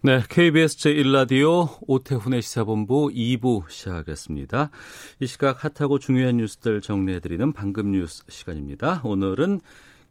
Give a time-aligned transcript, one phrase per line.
[0.00, 4.70] 네, KBS 제1라디오 오태훈의 시사본부 2부 시작하겠습니다.
[5.18, 9.00] 이 시각 핫하고 중요한 뉴스들 정리해드리는 방금 뉴스 시간입니다.
[9.02, 9.60] 오늘은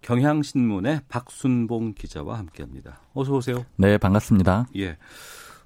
[0.02, 3.00] 경향신문의 박순봉 기자와 함께합니다.
[3.14, 3.66] 어서 오세요.
[3.78, 4.68] 네, 반갑습니다.
[4.76, 4.98] 예,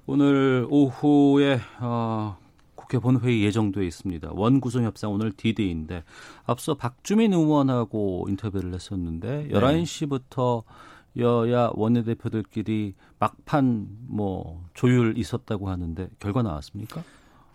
[0.06, 2.38] 오늘 오후에 어,
[2.76, 4.30] 국회 본회의 예정돼 있습니다.
[4.34, 6.04] 원구성 협상 오늘 디데이인데
[6.44, 10.62] 앞서 박주민 의원하고 인터뷰를 했었는데 11시부터
[11.16, 17.02] 여야 원내대표들끼리 막판 뭐 조율 있었다고 하는데 결과 나왔습니까?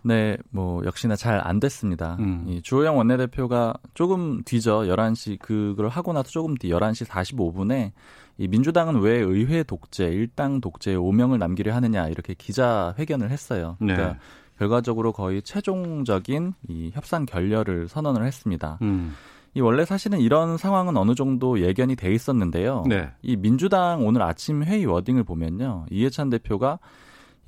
[0.04, 2.16] 네, 뭐 역시나 잘 안 됐습니다.
[2.20, 2.46] 음.
[2.48, 7.92] 이 주호영 원내대표가 조금 뒤져 11시 그걸 하고 나서 조금 뒤 11시 45분에
[8.38, 13.76] 이 민주당은 왜 의회 독재, 일당 독재에 오명을 남기려 하느냐 이렇게 기자 회견을 했어요.
[13.80, 14.20] 그러니까 네.
[14.60, 18.78] 결과적으로 거의 최종적인 이 협상 결렬을 선언을 했습니다.
[18.82, 19.14] 음.
[19.58, 22.84] 이 원래 사실은 이런 상황은 어느 정도 예견이 돼 있었는데요.
[22.88, 23.10] 네.
[23.24, 25.88] 이 민주당 오늘 아침 회의 워딩을 보면요.
[25.90, 26.78] 이해찬 대표가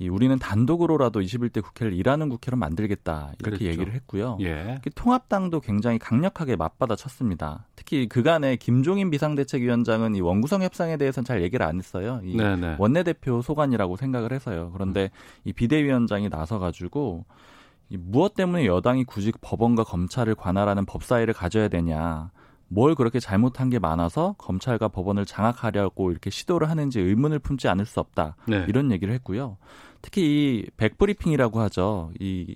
[0.00, 3.64] 이 우리는 단독으로라도 21대 국회를 일하는 국회로 만들겠다 이렇게 그랬죠.
[3.66, 4.38] 얘기를 했고요.
[4.40, 4.80] 예.
[4.92, 7.66] 통합당도 굉장히 강력하게 맞받아 쳤습니다.
[7.76, 12.20] 특히 그간에 김종인 비상대책위원장은 이 원구성 협상에 대해서는 잘 얘기를 안 했어요.
[12.24, 12.74] 이 네네.
[12.80, 14.70] 원내대표 소관이라고 생각을 해서요.
[14.72, 15.12] 그런데
[15.44, 17.59] 이 비대위원장이 나서가지고 이
[17.98, 22.30] 무엇 때문에 여당이 굳이 법원과 검찰을 관할하는 법사위를 가져야 되냐.
[22.68, 27.98] 뭘 그렇게 잘못한 게 많아서 검찰과 법원을 장악하려고 이렇게 시도를 하는지 의문을 품지 않을 수
[27.98, 28.36] 없다.
[28.46, 28.64] 네.
[28.68, 29.56] 이런 얘기를 했고요.
[30.02, 32.12] 특히 이 백브리핑이라고 하죠.
[32.20, 32.54] 이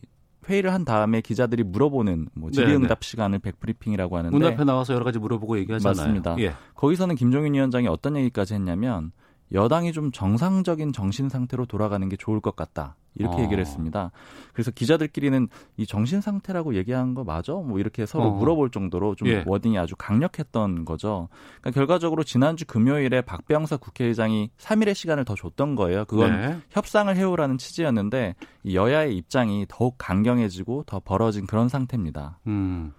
[0.48, 5.18] 회의를 한 다음에 기자들이 물어보는 뭐 질의응답 시간을 백브리핑이라고 하는데 문 앞에 나와서 여러 가지
[5.18, 5.96] 물어보고 얘기하잖아요.
[5.96, 6.36] 맞습니다.
[6.38, 6.54] 예.
[6.74, 9.10] 거기서는 김종인 위원장이 어떤 얘기까지 했냐면
[9.52, 12.96] 여당이 좀 정상적인 정신 상태로 돌아가는 게 좋을 것 같다.
[13.16, 13.44] 이렇게 어.
[13.44, 14.10] 얘기를 했습니다.
[14.52, 17.52] 그래서 기자들끼리는 이 정신 상태라고 얘기한 거 맞아?
[17.52, 18.30] 뭐 이렇게 서로 어.
[18.30, 19.44] 물어볼 정도로 좀 예.
[19.46, 21.28] 워딩이 아주 강력했던 거죠.
[21.60, 26.04] 그러니까 결과적으로 지난주 금요일에 박병석 국회의장이 3일의 시간을 더 줬던 거예요.
[26.06, 26.58] 그건 네.
[26.70, 32.38] 협상을 해오라는 취지였는데 이 여야의 입장이 더욱 강경해지고 더 벌어진 그런 상태입니다.
[32.46, 32.92] 음.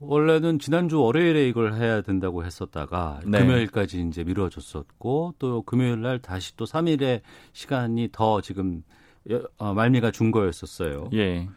[0.00, 3.40] 원래는 지난주 월요일에 이걸 해야 된다고 했었다가 네.
[3.40, 7.22] 금요일까지 이제 미뤄졌었고 또 금요일 날 다시 또 3일의
[7.52, 8.82] 시간이 더 지금
[9.30, 11.10] 여- 어, 말미가 준 거였었어요.
[11.14, 11.48] 예.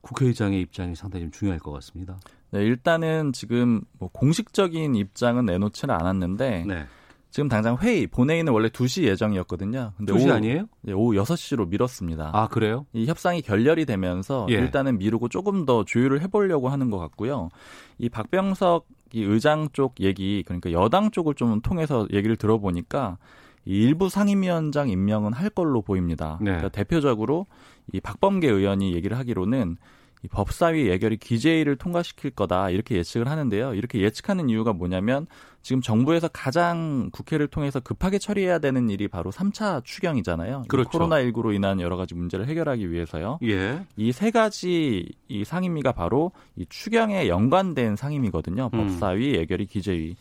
[0.00, 2.18] 국회의장의 입장이 상당히 좀 중요할 것 같습니다.
[2.50, 6.86] 네, 일단은 지금 뭐 공식적인 입장은 내놓지는 않았는데 네.
[7.30, 9.92] 지금 당장 회의 본회의는 원래 2시 예정이었거든요.
[9.96, 10.66] 근데 2시 오후, 아니에요?
[10.82, 12.30] 네, 오후 6시로 미뤘습니다.
[12.32, 12.86] 아, 그래요?
[12.92, 14.54] 이 협상이 결렬이 되면서 예.
[14.54, 17.48] 일단은 미루고 조금 더 조율을 해 보려고 하는 것 같고요.
[17.98, 23.18] 이 박병석 이 의장 쪽 얘기 그러니까 여당 쪽을 좀 통해서 얘기를 들어보니까 이
[23.66, 26.38] 일부 상임위원장 임명은 할 걸로 보입니다.
[26.40, 26.46] 네.
[26.46, 27.46] 그러니까 대표적으로
[27.92, 29.76] 이 박범계 의원이 얘기를 하기로는
[30.22, 33.74] 이 법사위 예결위 기재위를 통과시킬 거다 이렇게 예측을 하는데요.
[33.74, 35.26] 이렇게 예측하는 이유가 뭐냐면
[35.62, 40.62] 지금 정부에서 가장 국회를 통해서 급하게 처리해야 되는 일이 바로 3차 추경이잖아요.
[40.64, 40.90] 이 그렇죠.
[40.90, 43.38] 코로나19로 인한 여러 가지 문제를 해결하기 위해서요.
[43.42, 43.84] 예.
[43.96, 48.70] 이 세 가지 이 상임위가 바로 이 추경에 연관된 상임위거든요.
[48.72, 48.88] 음.
[48.88, 50.16] 법사위, 예결위, 기재위.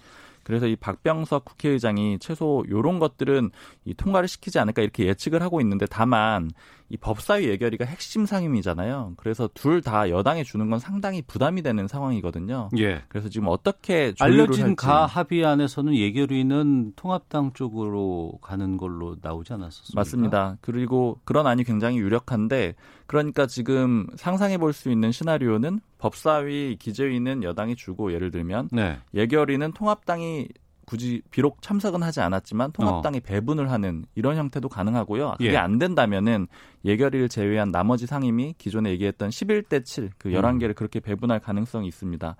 [0.45, 3.49] 그래서 이 박병석 국회의장이 최소 요런 것들은
[3.83, 6.51] 이 통과를 시키지 않을까 이렇게 예측을 하고 있는데 다만
[6.89, 9.13] 이 법사위 예결위가 핵심 상임이잖아요.
[9.17, 12.69] 그래서 둘 다 여당에 주는 건 상당히 부담이 되는 상황이거든요.
[12.77, 13.01] 예.
[13.07, 14.75] 그래서 지금 어떻게 알려진 할지.
[14.77, 19.99] 가 합의안에서는 예결위는 통합당 쪽으로 가는 걸로 나오지 않았었습니까?
[19.99, 20.57] 맞습니다.
[20.61, 22.75] 그리고 그런 안이 굉장히 유력한데
[23.07, 28.97] 그러니까 지금 상상해 볼 수 있는 시나리오는 법사위 기재위는 여당이 주고 예를 들면 네.
[29.13, 30.47] 예결위는 통합당이
[30.85, 35.35] 굳이 비록 참석은 하지 않았지만 통합당이 배분을 하는 이런 형태도 가능하고요.
[35.37, 35.53] 그게 어.
[35.53, 35.57] 예.
[35.57, 36.47] 안 된다면은
[36.85, 42.35] 예결위를 제외한 나머지 상임위 기존에 얘기했던 11대 7, 그 11개를 그렇게 배분할 가능성이 있습니다.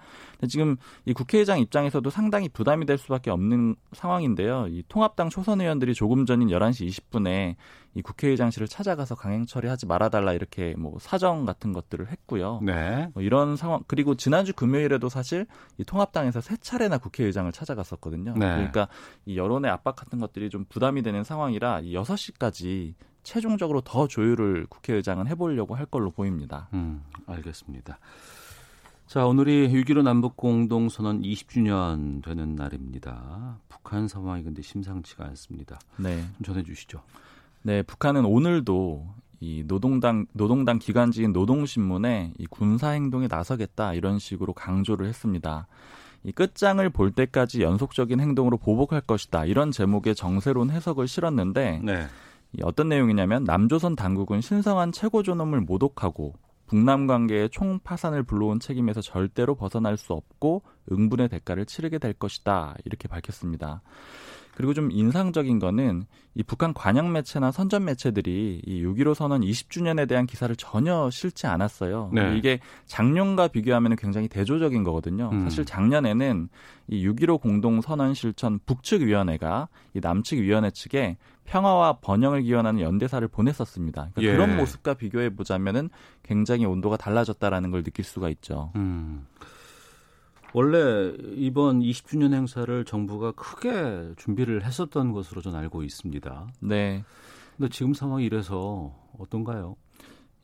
[0.47, 4.67] 지금 이 국회의장 입장에서도 상당히 부담이 될 수밖에 없는 상황인데요.
[4.69, 7.55] 이 통합당 초선 의원들이 조금 전인 11시 20분에
[7.95, 12.59] 이 국회의장실을 찾아가서 강행 처리하지 말아달라 이렇게 뭐 사정 같은 것들을 했고요.
[12.61, 13.09] 네.
[13.13, 15.45] 뭐 이런 상황 그리고 지난주 금요일에도 사실
[15.77, 18.33] 이 통합당에서 세 차례나 국회의장을 찾아갔었거든요.
[18.33, 18.39] 네.
[18.39, 18.89] 그러니까
[19.25, 22.95] 이 여론의 압박 같은 것들이 좀 부담이 되는 상황이라 이 6시까지
[23.25, 26.69] 최종적으로 더 조율을 국회의장은 해보려고 할 걸로 보입니다.
[26.73, 27.99] 음, 알겠습니다.
[29.07, 33.59] 자, 오늘이 6.15 남북 공동선언 20주년 되는 날입니다.
[33.69, 35.79] 북한 상황이 근데 심상치가 않습니다.
[35.97, 36.23] 네.
[36.37, 37.01] 좀 전해 주시죠.
[37.61, 39.07] 네, 북한은 오늘도
[39.41, 45.67] 이 노동당 노동당 기관지인 노동신문에 이 군사 행동에 나서겠다 이런 식으로 강조를 했습니다.
[46.23, 52.07] 이 끝장을 볼 때까지 연속적인 행동으로 보복할 것이다 이런 제목의 정세론 해석을 실었는데 네.
[52.53, 56.33] 이 어떤 내용이냐면 남조선 당국은 신성한 최고 존엄을 모독하고
[56.67, 63.07] 북남 관계의 총파산을 불러온 책임에서 절대로 벗어날 수 없고 응분의 대가를 치르게 될 것이다 이렇게
[63.07, 63.81] 밝혔습니다.
[64.55, 70.25] 그리고 좀 인상적인 거는 이 북한 관영 매체나 선전 매체들이 이 6.15 선언 20주년에 대한
[70.25, 72.09] 기사를 전혀 실지 않았어요.
[72.13, 72.37] 네.
[72.37, 75.29] 이게 작년과 비교하면 굉장히 대조적인 거거든요.
[75.31, 75.43] 음.
[75.43, 76.49] 사실 작년에는
[76.87, 83.27] 이 6.15 공동 선언 실천 북측 위원회가 이 남측 위원회 측에 평화와 번영을 기원하는 연대사를
[83.27, 84.09] 보냈었습니다.
[84.13, 84.31] 그러니까 예.
[84.31, 85.89] 그런 모습과 비교해 보자면은
[86.23, 88.71] 굉장히 온도가 달라졌다라는 걸 느낄 수가 있죠.
[88.75, 89.25] 음.
[90.53, 96.47] 원래 이번 20주년 행사를 정부가 크게 준비를 했었던 것으로 저는 알고 있습니다.
[96.61, 97.03] 네.
[97.57, 99.75] 근데 지금 상황이 이래서 어떤가요?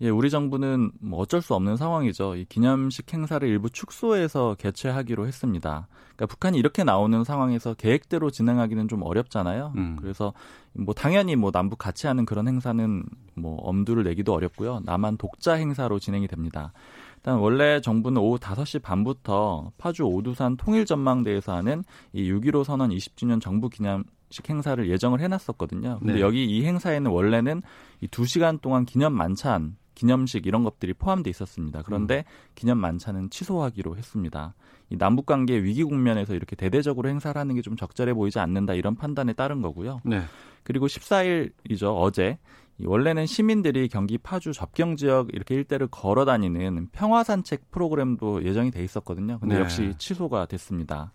[0.02, 2.36] 예, 우리 정부는 뭐 어쩔 수 없는 상황이죠.
[2.36, 5.88] 이 기념식 행사를 일부 축소해서 개최하기로 했습니다.
[6.16, 9.74] 그러니까 북한이 이렇게 나오는 상황에서 계획대로 진행하기는 좀 어렵잖아요.
[9.76, 9.98] 음.
[10.02, 10.34] 그래서
[10.74, 13.04] 뭐 당연히 뭐 남북 같이 하는 그런 행사는
[13.36, 14.82] 뭐 엄두를 내기도 어렵고요.
[14.86, 16.74] 남한 독자 행사로 진행이 됩니다.
[17.18, 23.70] 일단 원래 정부는 오후 5시 반부터 파주 오두산 통일전망대에서 하는 이 6.15 선언 20주년 정부
[23.70, 26.00] 기념 식 행사를 예정을 해놨었거든요.
[26.00, 26.22] 근데 네.
[26.22, 27.62] 여기 이 행사에는 원래는
[28.00, 31.84] 이 2시간 동안 기념 만찬, 기념식 이런 것들이 포함돼 있었습니다.
[31.86, 32.26] 그런데
[32.56, 34.56] 기념 만찬은 취소하기로 했습니다.
[34.90, 38.96] 이 남북 관계 위기 국면에서 이렇게 대대적으로 행사를 하는 게 좀 적절해 보이지 않는다 이런
[38.96, 40.02] 판단에 따른 거고요.
[40.04, 40.24] 네.
[40.64, 41.96] 그리고 14일이죠.
[41.96, 42.40] 어제
[42.80, 48.72] 이 원래는 시민들이 경기 파주 접경 지역 이렇게 일대를 걸어 다니는 평화 산책 프로그램도 예정이
[48.72, 49.38] 돼 있었거든요.
[49.40, 49.62] 근데 네.
[49.62, 51.14] 역시 취소가 됐습니다.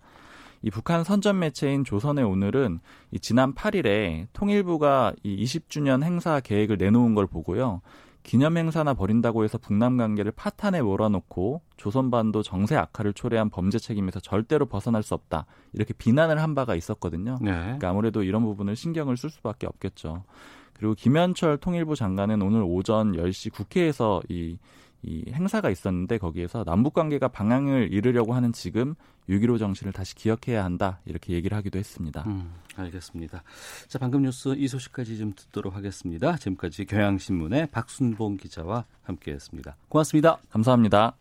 [0.63, 2.79] 이 북한 선전 매체인 조선의 오늘은
[3.11, 7.83] 이 지난 8일에 통일부가 이 20주년 행사 계획을 내놓은 걸 보고요.
[8.27, 14.67] 기념 행사나 벌인다고 해서 북남 관계를 파탄에 몰아놓고 조선반도 정세 악화를 초래한 범죄 책임에서 절대로
[14.67, 15.47] 벗어날 수 없다.
[15.73, 17.39] 이렇게 비난을 한 바가 있었거든요.
[17.41, 17.53] 네.
[17.53, 20.25] 그러니까 아무래도 이런 부분을 신경을 쓸 수밖에 없겠죠.
[20.73, 24.59] 그리고 김현철 통일부 장관은 오늘 오전 10시 국회에서 이,
[25.03, 28.95] 이 행사가 있었는데 거기에서 남북 관계가 방향을 잃으려고 하는 지금
[29.29, 31.01] 6.15 정신을 다시 기억해야 한다.
[31.05, 32.25] 이렇게 얘기를 하기도 했습니다.
[32.27, 33.43] 음, 알겠습니다.
[33.89, 36.37] 자, 방금 뉴스 이 소식까지 좀 듣도록 하겠습니다.
[36.37, 39.77] 지금까지 경향신문의 박순봉 기자와 함께했습니다.
[39.89, 40.39] 고맙습니다.
[40.51, 41.17] 감사합니다.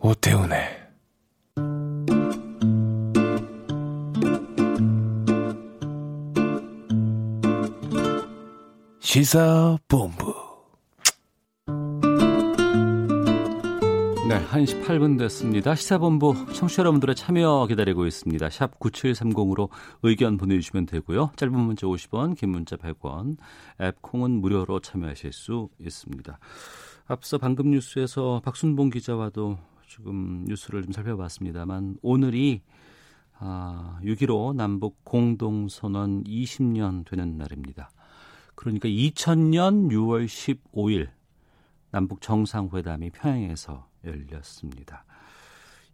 [0.00, 0.77] 오태훈의
[9.08, 10.34] 시사본부
[14.28, 15.74] 네, 1시 8분 됐습니다.
[15.74, 18.50] 시사본부 청취자 여러분들의 참여 기다리고 있습니다.
[18.50, 19.70] 샵 9730으로
[20.02, 21.30] 의견 보내주시면 되고요.
[21.36, 23.38] 짧은 문자 50원, 긴 문자 100원,
[23.80, 26.38] 앱 콩은 무료로 참여하실 수 있습니다.
[27.06, 29.56] 앞서 방금 뉴스에서 박순봉 기자와도
[29.88, 32.60] 지금 뉴스를 좀 살펴봤습니다만 오늘이
[33.38, 37.88] 아, 6.15 남북 공동선언 20년 되는 날입니다.
[38.58, 41.06] 그러니까 2000년 6월 15일
[41.92, 45.04] 남북 정상회담이 평양에서 열렸습니다.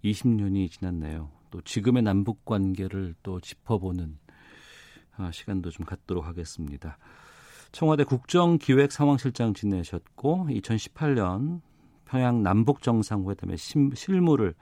[0.02, 1.30] 20년이 지났네요.
[1.50, 4.16] 또 지금의 남북 관계를 또 짚어보는
[5.18, 6.96] 아, 시간도 좀 갖도록 하겠습니다.
[7.70, 11.60] 청와대 국정기획상황실장 지내셨고 2018년
[12.06, 14.54] 평양 남북 정상회담의 심- 실무를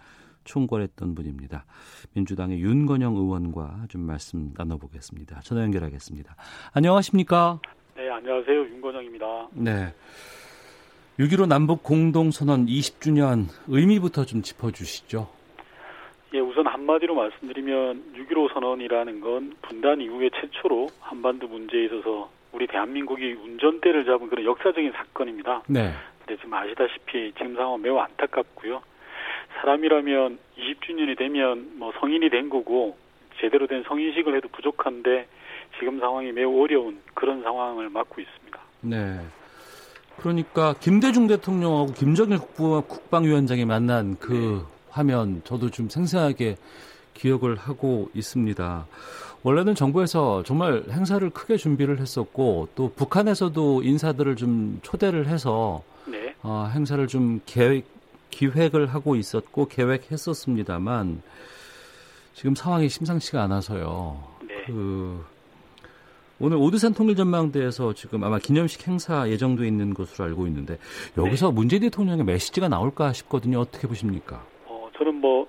[0.43, 1.67] 총괄했던 분입니다.
[2.15, 5.41] 민주당의 윤건영 의원과 좀 말씀 나눠보겠습니다.
[5.43, 6.35] 전화 연결하겠습니다.
[6.73, 7.61] 안녕하십니까?
[7.95, 8.61] 네, 안녕하세요.
[8.61, 9.49] 윤건영입니다.
[9.53, 9.93] 네.
[11.19, 15.29] 6.15 남북 공동선언 20주년 의미부터 좀 짚어주시죠.
[16.35, 23.33] 예, 우선 한마디로 말씀드리면 6.15 선언이라는 건 분단 이후에 최초로 한반도 문제에 있어서 우리 대한민국이
[23.33, 25.63] 운전대를 잡은 그런 역사적인 사건입니다.
[25.69, 25.93] 네.
[26.21, 28.83] 근데 지금 아시다시피 지금 상황 매우 안타깝고요.
[29.61, 32.97] 사람이라면 20주년이 되면 뭐 성인이 된 거고
[33.39, 35.27] 제대로 된 성인식을 해도 부족한데
[35.79, 38.61] 지금 상황이 매우 어려운 그런 상황을 맞고 있습니다.
[38.83, 39.21] 네.
[40.19, 46.57] 그러니까 김대중 대통령하고 김정일 국부, 국방위원장이 만난 그 화면 저도 좀 생생하게
[47.14, 48.87] 기억을 하고 있습니다.
[49.43, 56.35] 원래는 정부에서 정말 행사를 크게 준비를 했었고 또 북한에서도 인사들을 좀 초대를 해서 네.
[56.43, 57.85] 어, 행사를 좀 계획,
[58.31, 61.23] 기획을 하고 있었고 계획했었습니다만
[62.35, 64.23] 지금 상황이 심상치가 않아서요.
[64.47, 64.64] 네.
[64.67, 65.25] 그
[66.45, 70.77] 오늘 오드산 통일전망대에서 지금 아마 기념식 행사 예정돼 있는 것으로 알고 있는데
[71.17, 73.61] 여기서 문재인 대통령의 메시지가 나올까 싶거든요.
[73.61, 74.45] 어떻게 보십니까?
[74.67, 75.47] 어, 저는 뭐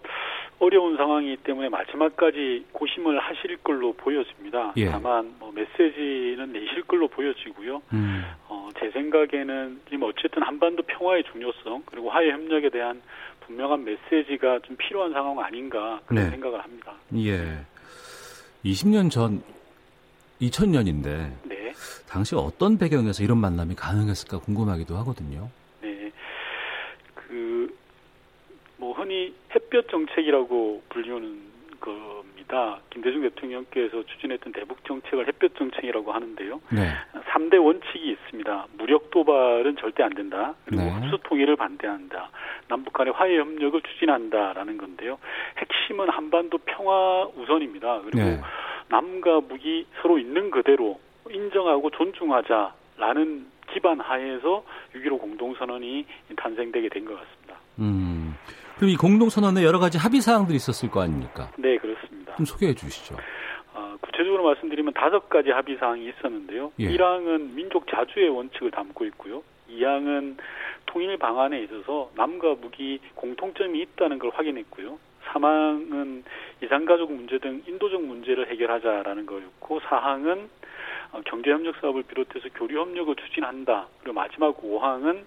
[0.59, 4.73] 어려운 상황이기 때문에 마지막까지 고심을 하실 걸로 보여집니다.
[4.77, 4.91] 예.
[4.91, 7.81] 다만 뭐 메시지는 내실 걸로 보여지고요.
[7.91, 8.21] 음.
[8.47, 13.01] 어, 제 생각에는 지금 어쨌든 한반도 평화의 중요성 그리고 화해 협력에 대한
[13.47, 16.29] 분명한 메시지가 좀 필요한 상황 아닌가 그런 네.
[16.29, 16.93] 생각을 합니다.
[17.15, 17.65] 예.
[18.63, 19.41] 20년 전
[20.49, 21.71] 2000년인데 네,
[22.07, 25.49] 당시 어떤 배경에서 이런 만남이 가능했을까 궁금하기도 하거든요.
[25.81, 26.11] 네.
[27.15, 27.75] 그,
[28.77, 32.79] 뭐, 흔히 햇볕 정책이라고 불리우는 겁니다.
[32.91, 36.61] 김대중 대통령께서 추진했던 대북 정책을 햇볕 정책이라고 하는데요.
[36.71, 36.91] 네.
[37.33, 38.67] 3대 원칙이 있습니다.
[38.77, 40.53] 무력 도발은 절대 안 된다.
[40.65, 40.91] 그리고 네.
[40.91, 42.29] 흡수 통일을 반대한다.
[42.67, 45.17] 남북 간의 화해 협력을 추진한다라는 건데요.
[45.57, 48.01] 핵심은 한반도 평화 우선입니다.
[48.03, 48.39] 그리고 네.
[48.89, 50.99] 남과 북이 서로 있는 그대로
[51.29, 54.63] 인정하고 존중하자라는 기반 하에서
[54.95, 57.55] 6.15 공동선언이 탄생되게 된 것 같습니다.
[57.79, 58.35] 음.
[58.75, 61.49] 그럼 이 공동선언에 여러 가지 합의 사항들이 있었을 거 아닙니까?
[61.57, 62.35] 네, 그렇습니다.
[62.35, 63.15] 좀 소개해 주시죠.
[63.73, 66.71] 어, 구체적으로 말씀드리면 다섯 가지 합의 사항이 있었는데요.
[66.79, 66.87] 예.
[66.89, 69.41] 1항은 민족 자주의 원칙을 담고 있고요.
[69.71, 70.37] 2항은
[70.85, 74.99] 통일 방안에 있어서 남과 북이 공통점이 있다는 걸 확인했고요.
[75.33, 76.23] 3항은
[76.63, 80.47] 이산가족 문제 등 인도적 문제를 해결하자라는 거였고 4항은
[81.11, 83.87] 어, 경제협력 사업을 비롯해서 교류 협력을 추진한다.
[84.01, 85.23] 그리고 마지막 5항은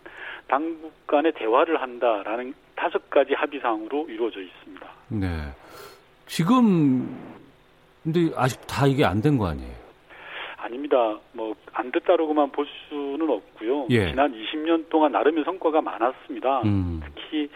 [0.48, 4.86] 당국 간의 대화를 한다라는 다섯 가지 합의 사항으로 이루어져 있습니다.
[5.08, 5.26] 네.
[6.26, 7.16] 지금
[8.02, 9.74] 근데 아직 다 이게 안 된 거 아니에요?
[10.58, 11.18] 아닙니다.
[11.32, 13.86] 뭐 안 됐다라고만 볼 수는 없고요.
[13.90, 14.08] 예.
[14.08, 16.62] 지난 20년 동안 나름의 성과가 많았습니다.
[16.62, 17.02] 음.
[17.14, 17.48] 특히 에,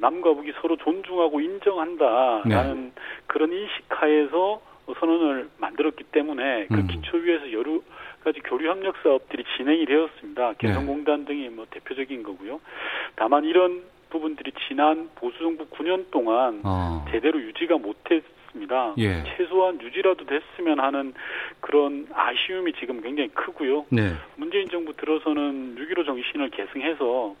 [0.00, 3.02] 남과 북이 서로 존중하고 인정한다라는 네.
[3.26, 4.60] 그런 인식하에서
[4.98, 6.86] 선언을 만들었기 때문에 그 음.
[6.88, 7.80] 기초 위에서 여러
[8.24, 10.48] 가지 교류 협력 사업들이 진행이 되었습니다.
[10.48, 10.54] 네.
[10.58, 12.60] 개성공단 등이 뭐 대표적인 거고요.
[13.16, 17.04] 다만 이런 부분들이 지난 보수 정부 9년 동안 어.
[17.10, 18.94] 제대로 유지가 못했 습니다.
[18.98, 19.24] 예.
[19.24, 21.14] 최소한 유지라도 됐으면 하는
[21.60, 23.86] 그런 아쉬움이 지금 굉장히 크고요.
[23.88, 24.12] 네.
[24.36, 27.34] 문재인 정부 들어서는 6.15 정신을 계승해서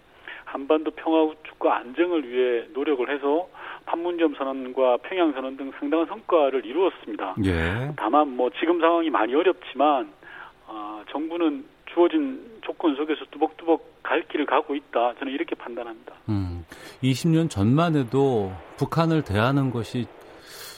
[0.52, 3.48] 한반도 평화 구축과 안정을 위해 노력을 해서
[3.86, 7.36] 판문점 선언과 평양 선언 등 상당한 성과를 이루었습니다.
[7.46, 7.92] 예.
[7.96, 10.12] 다만 뭐 지금 상황이 많이 어렵지만
[10.68, 15.14] 아, 정부는 주어진 조건 속에서 뚜벅뚜벅 갈 길을 가고 있다.
[15.18, 16.12] 저는 이렇게 판단합니다.
[16.28, 16.66] 음.
[17.02, 20.06] 20년 전만 해도 북한을 대하는 것이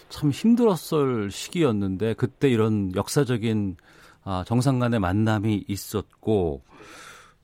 [0.09, 3.77] 참 힘들었을 시기였는데 그때 이런 역사적인
[4.25, 6.63] 아, 정상 간의 만남이 있었고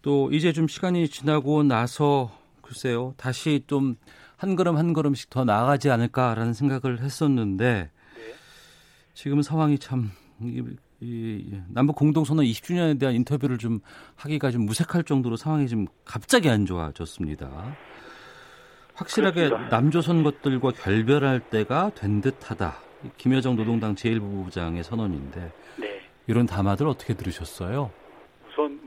[0.03, 2.31] 또 이제 좀 시간이 지나고 나서
[2.63, 3.97] 글쎄요 다시 좀
[4.41, 7.91] 한 걸음 한 걸음씩 더 나아가지 않을까라는 생각을 했었는데
[9.13, 10.65] 지금 상황이 참 이,
[11.01, 13.81] 이 남북 공동선언 20주년에 대한 인터뷰를 좀
[14.17, 17.77] 하기가 좀 무색할 정도로 상황이 좀 갑자기 안 좋아졌습니다.
[18.95, 19.77] 확실하게 그렇습니다.
[19.77, 22.77] 남조선 것들과 결별할 때가 된 듯하다.
[23.19, 26.01] 김여정 노동당 제1부부장의 선언인데 네.
[26.27, 27.91] 이런 담화들 어떻게 들으셨어요?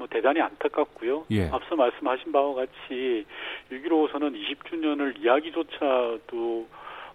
[0.04, 1.28] 뭐 대단히 안타깝고요.
[1.32, 1.48] 예.
[1.48, 3.26] 앞서 말씀하신 바와 같이
[3.72, 6.68] 6.15선언 20주년을 이야기조차도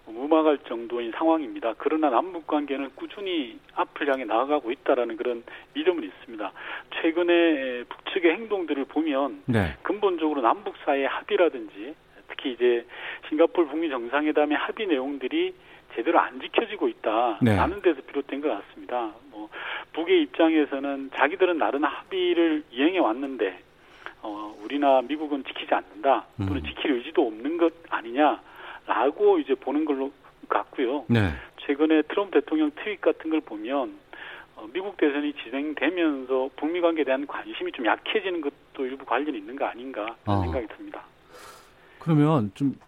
[0.06, 1.74] 무망할 정도인 상황입니다.
[1.76, 6.52] 그러나 남북 관계는 꾸준히 앞을 향해 나아가고 있다라는 그런 믿음은 있습니다.
[6.94, 9.76] 최근에 북측의 행동들을 보면 네.
[9.82, 11.94] 근본적으로 남북 사이의 합의라든지
[12.28, 12.86] 특히 이제
[13.28, 15.52] 싱가포르 북미 정상회담의 합의 내용들이
[15.94, 17.82] 제대로 안 지켜지고 있다라는 네.
[17.82, 19.12] 데서 비롯된 것 같습니다.
[19.30, 19.48] 뭐
[19.92, 23.62] 북의 입장에서는 자기들은 나름 합의를 이행해 왔는데
[24.22, 26.62] 어, 우리나 미국은 지키지 않는다 또는 음.
[26.64, 30.12] 지킬 의지도 없는 것 아니냐라고 이제 보는 걸로
[30.48, 31.04] 같고요.
[31.08, 31.32] 네.
[31.66, 33.98] 최근에 트럼프 대통령 트윗 같은 걸 보면
[34.56, 39.66] 어, 미국 대선이 진행되면서 북미 관계에 대한 관심이 좀 약해지는 것도 일부 관련이 있는 거
[39.66, 40.42] 아닌가 어.
[40.42, 41.02] 생각이 듭니다.
[41.98, 42.87] 그러면 좀 네.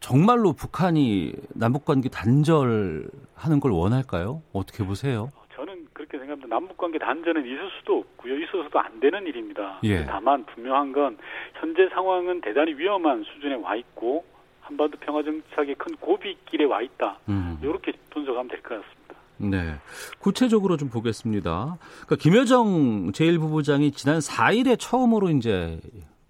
[0.00, 4.42] 정말로 북한이 남북 관계 단절하는 걸 원할까요?
[4.52, 5.30] 어떻게 보세요?
[5.36, 6.48] 어, 저는 그렇게 생각합니다.
[6.48, 8.38] 남북 관계 단절은 있을 수도 없고요.
[8.42, 9.78] 있어서도 안 되는 일입니다.
[9.84, 10.04] 예.
[10.06, 11.18] 다만 분명한 건
[11.60, 14.24] 현재 상황은 대단히 위험한 수준에 와 있고
[14.62, 17.18] 한반도 평화 정착의 큰 고비길에 와 있다.
[17.28, 17.58] 음.
[17.62, 18.90] 이렇게 분석하면 될 것 같습니다.
[19.36, 19.74] 네.
[20.18, 21.76] 구체적으로 좀 보겠습니다.
[22.06, 25.80] 그러니까 김여정 제1부부장이 지난 4일에 처음으로 이제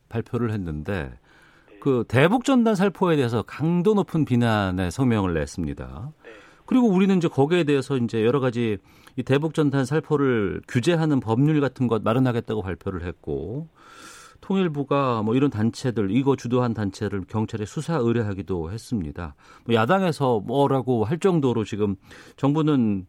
[0.09, 1.13] 발표를 했는데
[1.81, 6.13] 그 대북 전단 살포에 대해서 강도 높은 비난의 성명을 냈습니다.
[6.25, 6.31] 네.
[6.67, 8.79] 그리고 우리는 이제 거기에 대해서 이제 여러 가지
[9.17, 13.69] 이 대북 전단 살포를 규제하는 법률 같은 것 마련하겠다고 발표를 했고
[14.41, 19.35] 통일부가 뭐 이런 단체들 이거 주도한 단체를 경찰에 수사 의뢰하기도 했습니다.
[19.67, 21.97] 뭐 야당에서 뭐라고 할 정도로 지금
[22.37, 23.07] 정부는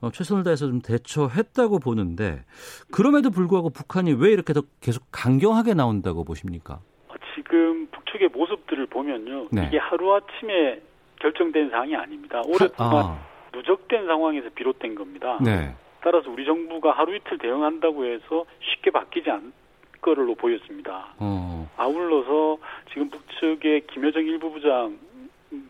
[0.00, 2.44] 어, 최선을 다해서 좀 대처했다고 보는데
[2.90, 6.80] 그럼에도 불구하고 북한이 왜 이렇게 더 계속 강경하게 나온다고 보십니까?
[7.08, 9.48] 어, 지금 북측의 모습 것들을 보면요.
[9.50, 9.66] 네.
[9.66, 10.80] 이게 하루아침에
[11.20, 12.42] 결정된 사항이 아닙니다.
[12.46, 15.38] 오랫동안 아, 누적된 상황에서 비롯된 겁니다.
[15.42, 15.74] 네.
[16.00, 19.52] 따라서 우리 정부가 하루 이틀 대응한다고 해서 쉽게 바뀌지 않을
[20.00, 21.14] 거로 보였습니다.
[21.18, 22.58] 어, 아울러서
[22.92, 24.98] 지금 북측의 김여정 일부 부장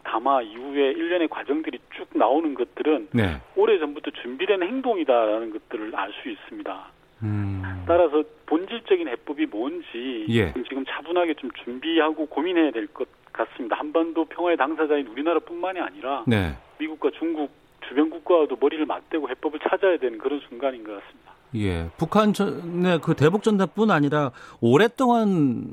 [0.04, 3.40] 담화 이후에 일련의 과정들이 쭉 나오는 것들은 네.
[3.56, 6.86] 오래전부터 준비된 행동이다라는 것들을 알 수 있습니다.
[7.22, 10.52] 음, 따라서 본질적인 해법이 뭔지 예.
[10.68, 13.76] 지금 차분하게 좀 준비하고 고민해야 될 것 같습니다.
[13.76, 16.54] 한반도 평화의 당사자인 우리나라뿐만이 아니라 네.
[16.78, 17.50] 미국과 중국
[17.88, 21.32] 주변 국가와도 머리를 맞대고 해법을 찾아야 되는 그런 순간인 것 같습니다.
[21.54, 21.88] 예.
[21.98, 25.64] 북한 전의 그 대북 전단뿐 아니라 오랫동안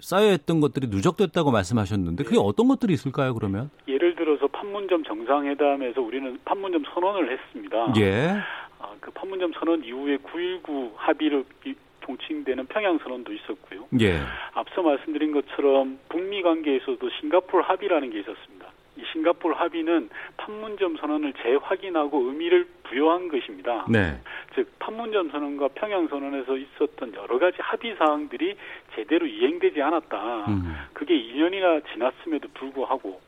[0.00, 3.70] 쌓여있던 것들이 누적됐다고 말씀하셨는데 그게 어떤 것들이 있을까요, 그러면?
[3.88, 7.94] 예를 들어서 판문점 정상회담에서 우리는 판문점 선언을 했습니다.
[7.98, 8.34] 예.
[8.84, 13.86] 아, 그 판문점 선언 이후에 9.19 합의로 이- 통칭되는 평양 선언도 있었고요.
[14.02, 14.20] 예.
[14.52, 18.66] 앞서 말씀드린 것처럼 북미 관계에서도 싱가포르 합의라는 게 있었습니다.
[18.98, 23.86] 이 싱가포르 합의는 판문점 선언을 재확인하고 의미를 부여한 것입니다.
[23.88, 24.20] 네.
[24.54, 28.54] 즉 판문점 선언과 평양 선언에서 있었던 여러 가지 합의 사항들이
[28.94, 30.44] 제대로 이행되지 않았다.
[30.48, 30.74] 음.
[30.92, 33.18] 그게 2년이나 지났음에도 불구하고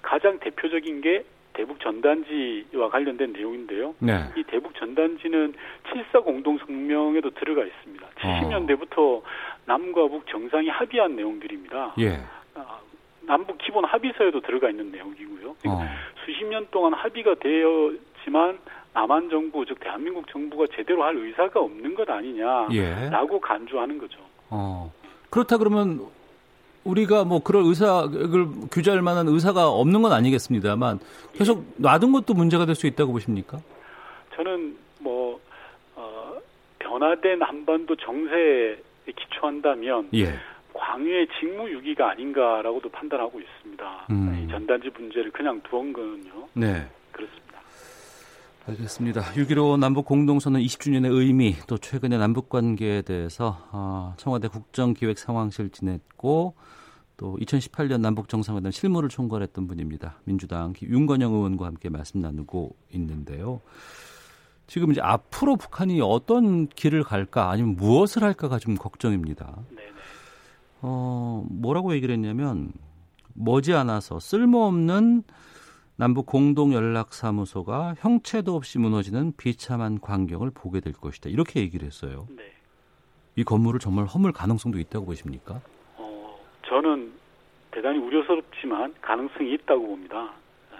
[0.00, 3.94] 가장 대표적인 게 대북 전단지와 관련된 내용인데요.
[4.00, 4.24] 네.
[4.36, 8.06] 이 대북 전단지는 7사 공동 성명에도 들어가 있습니다.
[8.18, 9.22] 70년대부터
[9.64, 11.94] 남과 북 정상이 합의한 내용들입니다.
[12.00, 12.20] 예.
[12.54, 12.80] 아,
[13.22, 15.54] 남북 기본 합의서에도 들어가 있는 내용이고요.
[15.60, 15.88] 그러니까 어.
[16.24, 18.58] 수십 년 동안 합의가 되었지만
[18.92, 23.40] 남한 정부 즉 대한민국 정부가 제대로 할 의사가 없는 것 아니냐라고 예.
[23.42, 24.18] 간주하는 거죠.
[24.50, 24.92] 어.
[25.30, 26.00] 그렇다 그러면
[26.84, 31.00] 우리가 뭐 그럴 의사를 규제할 만한 의사가 없는 건 아니겠습니다만
[31.32, 33.58] 계속 놔둔 것도 문제가 될 수 있다고 보십니까?
[34.36, 35.38] 저는 뭐
[35.94, 36.34] 어,
[36.80, 38.76] 변화된 한반도 정세에
[39.06, 40.34] 기초한다면 예.
[40.72, 44.06] 광유의 직무유기가 아닌가라고도 판단하고 있습니다.
[44.10, 44.42] 음.
[44.44, 46.48] 이 전단지 문제를 그냥 두은 거는요.
[46.54, 46.86] 네.
[47.12, 47.44] 그렇습니다.
[48.66, 49.20] 알겠습니다.
[49.20, 56.54] 6.15 남북 공동선언 20주년의 의미 또 최근의 남북 관계에 대해서 어, 청와대 국정기획 상황실 지냈고
[57.16, 60.16] 또 2018년 남북 정상회담 실무를 총괄했던 분입니다.
[60.24, 63.60] 민주당 윤건영 의원과 함께 말씀 나누고 있는데요.
[64.66, 69.58] 지금 이제 앞으로 북한이 어떤 길을 갈까 아니면 무엇을 할까가 좀 걱정입니다.
[69.70, 69.88] 네네.
[70.80, 72.72] 어, 뭐라고 얘기를 했냐면
[73.34, 75.22] 머지않아서 쓸모없는
[75.96, 81.30] 남북 공동 연락 사무소가 형체도 없이 무너지는 비참한 광경을 보게 될 것이다.
[81.30, 82.26] 이렇게 얘기를 했어요.
[82.30, 82.42] 네.
[83.36, 85.60] 이 건물을 정말 허물 가능성도 있다고 보십니까?
[86.64, 87.12] 어, 저는
[87.70, 90.32] 대단히 우려스럽지만 가능성이 있다고 봅니다.
[90.72, 90.76] 아,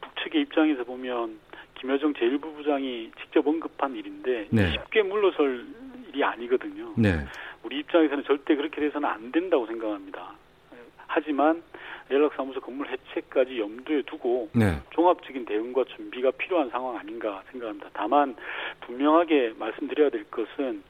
[0.00, 1.38] 북측의 입장에서 보면
[1.74, 4.72] 김여정 제1부부장이 직접 언급한 일인데 네.
[4.72, 5.66] 쉽게 물러설
[6.08, 6.92] 일이 아니거든요.
[6.96, 7.24] 네.
[7.62, 10.32] 우리 입장에서는 절대 그렇게 돼서는 안 된다고 생각합니다.
[11.06, 11.62] 하지만
[12.10, 14.78] 연락사무소 건물 해체까지 염두에 두고 네.
[14.90, 17.90] 종합적인 대응과 준비가 필요한 상황 아닌가 생각합니다.
[17.92, 18.34] 다만
[18.80, 20.82] 분명하게 말씀드려야 될 것은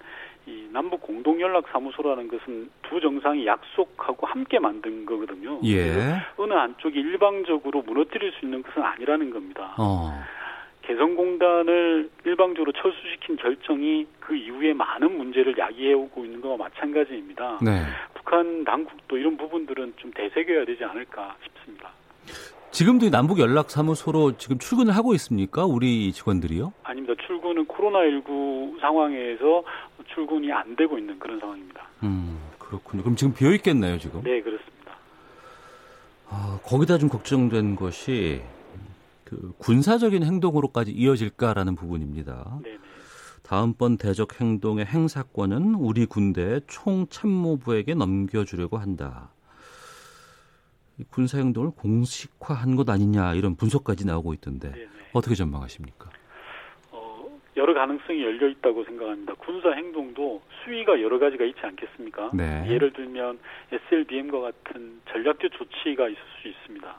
[0.49, 5.61] 이 남북 공동 연락 사무소라는 것은 두 정상이 약속하고 함께 만든 거거든요.
[5.65, 5.93] 예.
[6.39, 9.75] 어느 한쪽이 일방적으로 무너뜨릴 수 있는 것은 아니라는 겁니다.
[9.79, 10.19] 어.
[10.83, 17.59] 개성공단을 일방적으로 철수시킨 결정이 그 이후에 많은 문제를 야기해오고 있는 것과 마찬가지입니다.
[17.63, 17.83] 네.
[18.15, 21.91] 북한 당국도 이런 부분들은 좀 되새겨야 되지 않을까 싶습니다.
[22.71, 25.67] 지금도 이 남북 연락 사무소로 지금 출근을 하고 있습니까?
[25.67, 26.73] 우리 직원들이요?
[26.85, 27.15] 아닙니다.
[27.27, 29.63] 출근은 코로나19 상황에서
[30.15, 31.89] 출근이 안 되고 있는 그런 상황입니다.
[32.03, 33.03] 음, 그렇군요.
[33.03, 34.23] 그럼 지금 비어 있겠나요, 지금?
[34.23, 34.97] 네, 그렇습니다.
[36.29, 38.43] 아, 거기다 좀 걱정된 것이
[39.25, 42.59] 그 군사적인 행동으로까지 이어질까라는 부분입니다.
[42.63, 42.79] 네, 네.
[43.43, 49.31] 다음번 대적 행동의 행사권은 우리 군대 총참모부에게 넘겨주려고 한다.
[50.99, 54.89] 이 군사 행동을 공식화한 것 아니냐 이런 분석까지 나오고 있던데 네, 네.
[55.13, 56.11] 어떻게 전망하십니까?
[57.59, 59.35] 어, 여러 가능성이 열려 있다고 생각합니다.
[59.35, 62.31] 군사 행동도 수위가 여러 가지가 있지 않겠습니까?
[62.35, 62.65] 네.
[62.69, 63.39] 예를 들면
[63.73, 66.97] SLBM과 같은 전략적 조치가 있을 수 있습니다.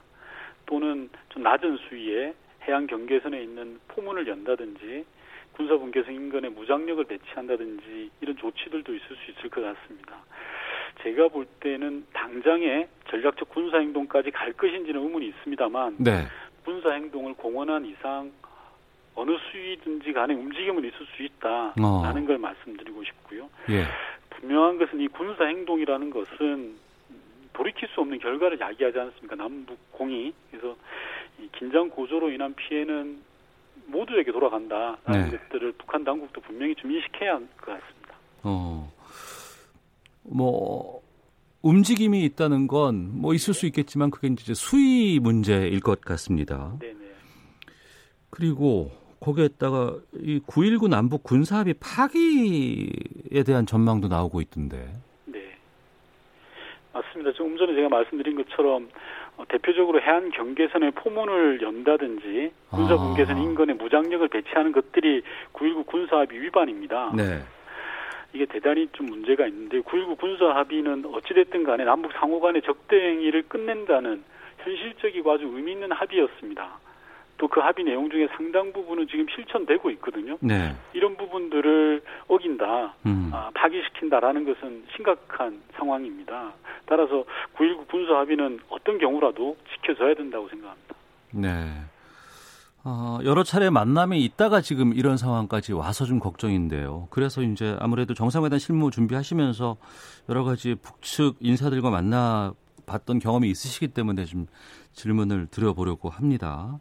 [0.65, 2.33] 또는 좀 낮은 수위에
[2.67, 5.05] 해양 경계선에 있는 포문을 연다든지
[5.53, 10.23] 군사 분계선 인근에 무장력을 배치한다든지 이런 조치들도 있을 수 있을 것 같습니다.
[11.01, 16.25] 제가 볼 때는 당장에 전략적 군사 행동까지 갈 것인지는 의문이 있습니다만 네.
[16.63, 18.31] 군사 행동을 공언한 이상
[19.15, 21.25] 어느 수위든지 간에 움직임은 있을 수 어.
[21.25, 23.49] 있다라는 걸 말씀드리고 싶고요.
[23.69, 23.85] 예.
[24.29, 26.75] 분명한 것은 이 군사 행동이라는 것은
[27.53, 29.35] 돌이킬 수 없는 결과를 야기하지 않습니까?
[29.35, 30.75] 남북 공이 그래서
[31.39, 33.19] 이 긴장 고조로 인한 피해는
[33.87, 35.37] 모두에게 돌아간다라는 네.
[35.37, 38.15] 것들을 북한 당국도 분명히 좀 인식해야 할 것 같습니다.
[38.43, 38.89] 어.
[40.23, 41.01] 뭐
[41.61, 46.77] 움직임이 있다는 건 뭐 있을 수 있겠지만 그게 이제 수위 문제일 것 같습니다.
[46.79, 46.98] 네네.
[48.39, 54.87] 그리고 거기에다가 이 9.19 남북 군사합의 파기에 대한 전망도 나오고 있던데.
[55.25, 55.57] 네.
[56.93, 57.33] 맞습니다.
[57.33, 58.87] 조금 전에 제가 말씀드린 것처럼
[59.35, 62.97] 어, 대표적으로 해안 경계선에 포문을 연다든지 군사 아.
[62.97, 65.21] 분계선 인근에 무장력을 배치하는 것들이
[65.51, 67.11] 9.19 군사합의 위반입니다.
[67.13, 67.43] 네.
[68.31, 73.43] 이게 대단히 좀 문제가 있는데 9.19 군사 합의는 어찌됐든 간에 남북 상호 간의 적대 행위를
[73.49, 74.23] 끝낸다는
[74.59, 76.79] 현실적이고 아주 의미 있는 합의였습니다.
[77.39, 80.37] 또 그 합의 내용 중에 상당 부분은 지금 실천되고 있거든요.
[80.39, 80.75] 네.
[80.93, 83.31] 이런 부분들을 어긴다, 음.
[83.33, 86.53] 아, 파기시킨다라는 것은 심각한 상황입니다.
[86.85, 87.25] 따라서
[87.55, 90.95] 9.19 군사 합의는 어떤 경우라도 지켜져야 된다고 생각합니다.
[91.31, 91.65] 네.
[92.83, 97.07] 어, 여러 차례 만남이 있다가 지금 이런 상황까지 와서 좀 걱정인데요.
[97.09, 99.75] 그래서 이제 아무래도 정상회담 실무 준비하시면서
[100.29, 102.53] 여러 가지 북측 인사들과 만나
[102.85, 104.47] 봤던 경험이 있으시기 때문에 좀
[104.93, 106.79] 질문을 드려보려고 합니다.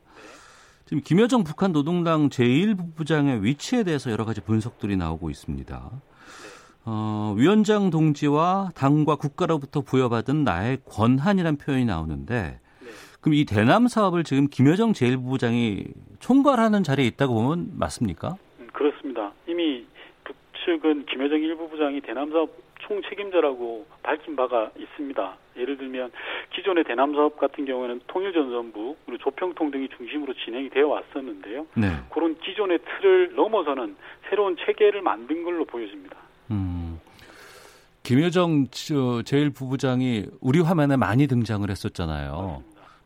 [0.89, 5.91] 지금 김여정 북한 노동당 제1부부장의 위치에 대해서 여러 가지 분석들이 나오고 있습니다.
[6.87, 12.59] 어, 위원장 동지와 당과 국가로부터 부여받은 나의 권한이란 표현이 나오는데
[13.21, 18.39] 그럼 이 대남 사업을 지금 김여정 제1부부장이 총괄하는 자리에 있다고 보면 맞습니까?
[18.59, 19.33] 음, 그렇습니다.
[19.47, 19.85] 이미
[20.25, 22.49] 북측은 김여정 일부 부장이 대남 사업
[22.89, 25.37] 총 책임자라고 밝힌 바가 있습니다.
[25.59, 26.11] 예를 들면
[26.55, 31.67] 기존의 대남 사업 같은 경우에는 통일전선부 그리고 조평통 등이 중심으로 진행이 되어 왔었는데요.
[31.75, 31.89] 네.
[32.11, 33.95] 그런 기존의 틀을 넘어서는
[34.31, 36.17] 새로운 체계를 만든 걸로 보여집니다.
[36.51, 36.99] 음.
[38.03, 42.63] 김여정 저 제1부부장이 우리 화면에 많이 등장을 했었잖아요.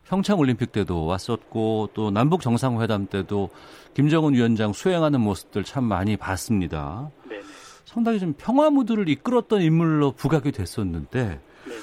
[0.07, 3.51] 평창 올림픽 때도 왔었고 또 남북 정상회담 때도
[3.95, 7.11] 김정은 위원장 수행하는 모습들 참 많이 봤습니다.
[7.29, 7.43] 네네.
[7.85, 11.81] 상당히 좀 평화 무드를 이끌었던 인물로 부각이 됐었는데 네네.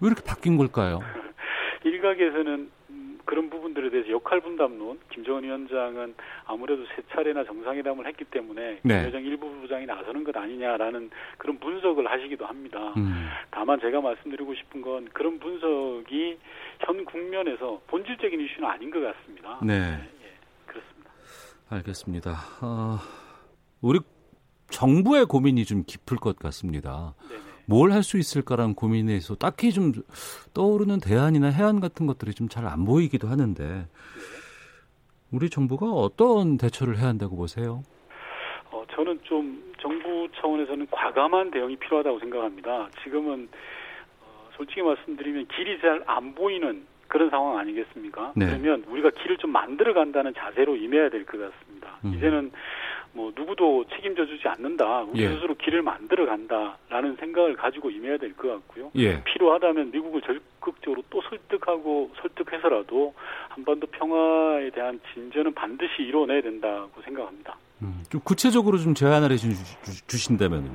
[0.00, 1.00] 왜 이렇게 바뀐 걸까요?
[1.84, 6.14] 일각에서는 음, 그런 부분들에 대해서 역할 분담론 김정은 위원장은
[6.46, 8.98] 아무래도 세 차례나 정상회담을 했기 때문에 네.
[9.00, 12.94] 김여정 일부 부장이 나서는 것 아니냐라는 그런 분석을 하시기도 합니다.
[12.96, 13.28] 음.
[13.50, 16.38] 다만 제가 말씀드리고 싶은 건 그런 분석이
[16.80, 19.58] 현 국면에서 본질적인 이슈는 아닌 것 같습니다.
[19.62, 19.74] 네.
[20.22, 21.10] 예, 그렇습니다.
[21.70, 22.30] 알겠습니다.
[22.62, 22.98] 어,
[23.80, 24.00] 우리
[24.70, 27.14] 정부의 고민이 좀 깊을 것 같습니다.
[27.66, 29.92] 뭘 할 수 있을까라는 고민에서 딱히 좀
[30.54, 33.86] 떠오르는 대안이나 해안 같은 것들이 좀 잘 안 보이기도 하는데
[35.30, 37.82] 우리 정부가 어떤 대처를 해야 한다고 보세요?
[38.70, 42.88] 어, 저는 좀 정부 차원에서는 과감한 대응이 필요하다고 생각합니다.
[43.04, 43.48] 지금은
[44.22, 48.32] 어, 솔직히 말씀드리면 길이 잘 안 보이는 그런 상황 아니겠습니까?
[48.36, 48.46] 네.
[48.46, 51.98] 그러면 우리가 길을 좀 만들어 간다는 자세로 임해야 될 것 같습니다.
[52.04, 52.14] 음.
[52.14, 52.50] 이제는
[53.12, 55.02] 뭐 누구도 책임져 주지 않는다.
[55.02, 55.28] 우리 예.
[55.28, 58.90] 스스로 길을 만들어 간다라는 생각을 가지고 임해야 될 것 같고요.
[58.96, 59.22] 예.
[59.24, 63.14] 필요하다면 미국을 적극적으로 또 설득하고 설득해서라도
[63.48, 67.56] 한반도 평화에 대한 진전은 반드시 이뤄내야 된다고 생각합니다.
[67.82, 69.48] 음, 좀 구체적으로 좀 제안을 해주,
[70.06, 70.70] 주신다면요.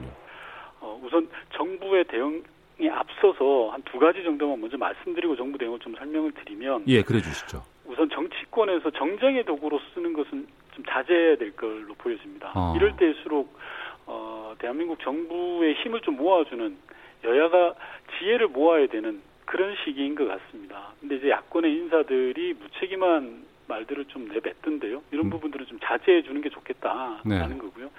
[0.82, 6.32] 어, 우선 정부의 대응에 앞서서 한 두 가지 정도만 먼저 말씀드리고 정부 대응을 좀 설명을
[6.32, 7.64] 드리면 예, 그래 주시죠.
[7.86, 12.52] 우선 정치권에서 정쟁의 도구로 쓰는 것은 좀 자제해야 될 걸로 보여집니다.
[12.56, 12.74] 어.
[12.76, 13.58] 이럴 때일수록
[14.06, 16.78] 어, 대한민국 정부의 힘을 좀 모아주는
[17.24, 17.76] 여야가
[18.18, 20.94] 지혜를 모아야 되는 그런 시기인 것 같습니다.
[21.00, 25.02] 근데 이제 야권의 인사들이 무책임한 말들을 좀 내뱉던데요.
[25.12, 25.30] 이런 음.
[25.30, 27.58] 부분들은 좀 자제해 주는 게 좋겠다라는 네.
[27.58, 27.90] 거고요.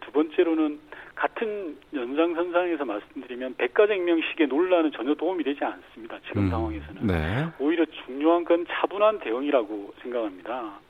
[0.00, 0.78] 두 번째로는
[1.14, 6.18] 같은 연장선상에서 말씀드리면 백가쟁명식의 논란은 전혀 도움이 되지 않습니다.
[6.26, 7.06] 지금 음, 상황에서는.
[7.06, 7.46] 네.
[7.58, 10.80] 오히려 중요한 건 차분한 대응이라고 생각합니다.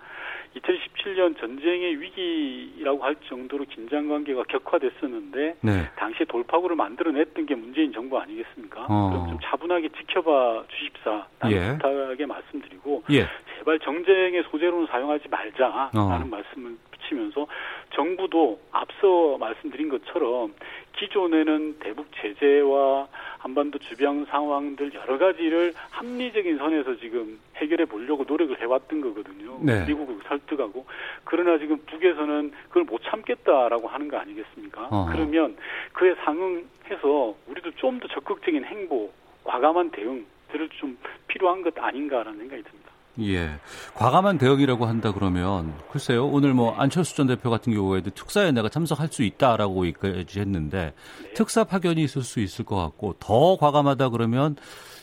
[0.56, 5.90] 2017년 전쟁의 위기라고 할 정도로 긴장 관계가 격화됐었는데 네.
[5.96, 8.86] 당시에 돌파구를 만들어냈던 게 문재인 정부 아니겠습니까?
[8.88, 9.10] 어.
[9.10, 11.26] 그럼 좀 차분하게 지켜봐 주십사.
[11.50, 11.72] 예.
[11.72, 13.26] 부탁하게 말씀드리고 예.
[13.58, 16.18] 제발 정쟁의 소재로는 사용하지 말자라는 어.
[16.30, 17.46] 말씀을 붙이면서
[17.94, 20.54] 정부도 앞서 말씀드린 것처럼
[20.96, 29.00] 기존에는 대북 제재와 한반도 주변 상황들 여러 가지를 합리적인 선에서 지금 해결해 보려고 노력을 해왔던
[29.00, 29.58] 거거든요.
[29.62, 29.84] 네.
[29.86, 30.86] 미국을 설득하고
[31.24, 34.88] 그러나 지금 북에서는 그걸 못 참겠다라고 하는 거 아니겠습니까?
[34.90, 35.12] 어허.
[35.12, 35.56] 그러면
[35.92, 39.10] 그에 상응해서 우리도 좀 더 적극적인 행보,
[39.44, 42.85] 과감한 대응 들을 좀 필요한 것 아닌가라는 생각이 듭니다.
[43.20, 43.50] 예.
[43.94, 46.26] 과감한 대응이라고 한다 그러면 글쎄요.
[46.26, 50.92] 오늘 뭐 안철수 전 대표 같은 경우에도 특사에 내가 참석할 수 있다라고 얘기까지 했는데
[51.34, 54.56] 특사 파견이 있을 수 있을 것 같고 더 과감하다 그러면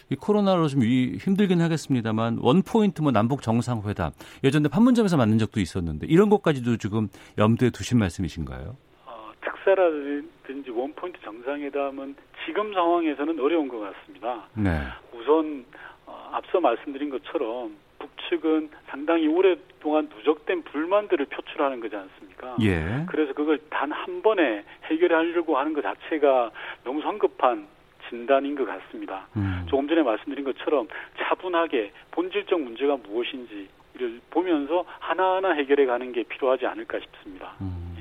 [0.10, 4.12] 이 코로나로 좀 위- 힘들긴 하겠습니다만 원 포인트 뭐 남북 정상회담
[4.43, 8.76] 예전에 판문점에서 만난 적도 있었는데 이런 것까지도 지금 염두에 두신 말씀이신가요?
[9.06, 14.45] 어, 특사 특사라든지 원 포인트 정상회담은 지금 상황에서는 어려운 것 같습니다.
[14.56, 14.82] 네.
[15.17, 15.65] 우선
[16.06, 22.57] 어, 앞서 말씀드린 것처럼 북측은 상당히 오랫동안 누적된 불만들을 표출하는 거지 않습니까?
[22.61, 23.05] 예.
[23.07, 26.51] 그래서 그걸 단 한 번에 해결하려고 하는 것 자체가
[26.83, 27.67] 너무 성급한
[28.09, 29.27] 진단인 것 같습니다.
[29.37, 29.65] 음.
[29.69, 30.87] 조금 전에 말씀드린 것처럼
[31.17, 37.53] 차분하게 본질적 문제가 무엇인지를 보면서 하나하나 해결해 가는 게 필요하지 않을까 싶습니다.
[37.61, 37.95] 음.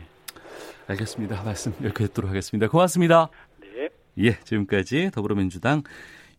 [0.88, 1.42] 알겠습니다.
[1.44, 2.68] 말씀 이렇게 듣도록 하겠습니다.
[2.68, 3.28] 고맙습니다.
[3.60, 3.88] 네.
[4.18, 5.82] 예, 지금까지 더불어민주당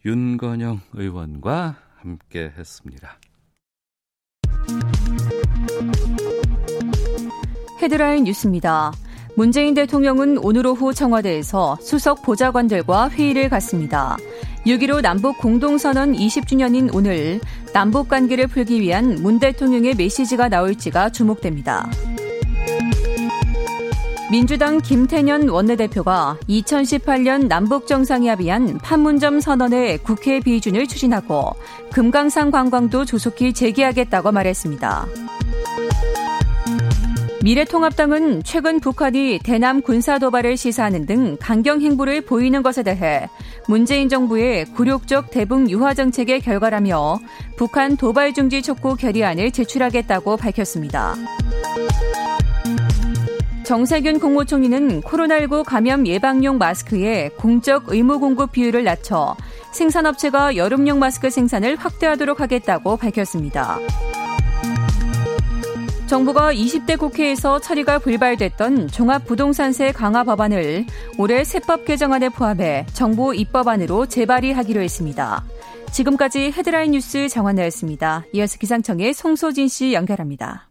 [0.06, 3.18] 윤건영 의원과 함께 했습니다.
[7.82, 8.94] 헤드라인 뉴스입니다.
[9.36, 14.18] 문재인 대통령은 오늘 오후 청와대에서 수석 보좌관들과 회의를 갖습니다.
[14.66, 17.42] 6.15 남북 공동선언 20주년인 오늘
[17.74, 21.90] 남북 관계를 풀기 위한 문 대통령의 메시지가 나올지가 주목됩니다.
[24.32, 31.54] 민주당 김태년 원내대표가 2018년 남북 정상회의한 판문점 선언의 국회 비준을 추진하고
[31.92, 35.06] 금강산 관광도 조속히 재개하겠다고 말했습니다.
[37.44, 43.28] 미래통합당은 최근 북한이 대남 군사 도발을 시사하는 등 강경 행보를 보이는 것에 대해
[43.68, 47.20] 문재인 정부의 굴욕적 대북 유화 정책의 결과라며
[47.58, 51.16] 북한 도발 중지 촉구 결의안을 제출하겠다고 밝혔습니다.
[53.66, 59.36] 정세균 국무총리는 코로나19 감염 예방용 마스크의 공적 의무 공급 비율을 낮춰
[59.74, 63.80] 생산업체가 여름용 마스크 생산을 확대하도록 하겠다고 밝혔습니다.
[66.14, 70.86] 정부가 20대 국회에서 처리가 불발됐던 종합부동산세 강화 법안을
[71.18, 75.44] 올해 세법 개정안에 포함해 정부 입법안으로 재발의하기로 했습니다.
[75.92, 78.26] 지금까지 헤드라인 뉴스 정한나였습니다.
[78.34, 80.70] 이어서 기상청의 송소진 씨 연결합니다.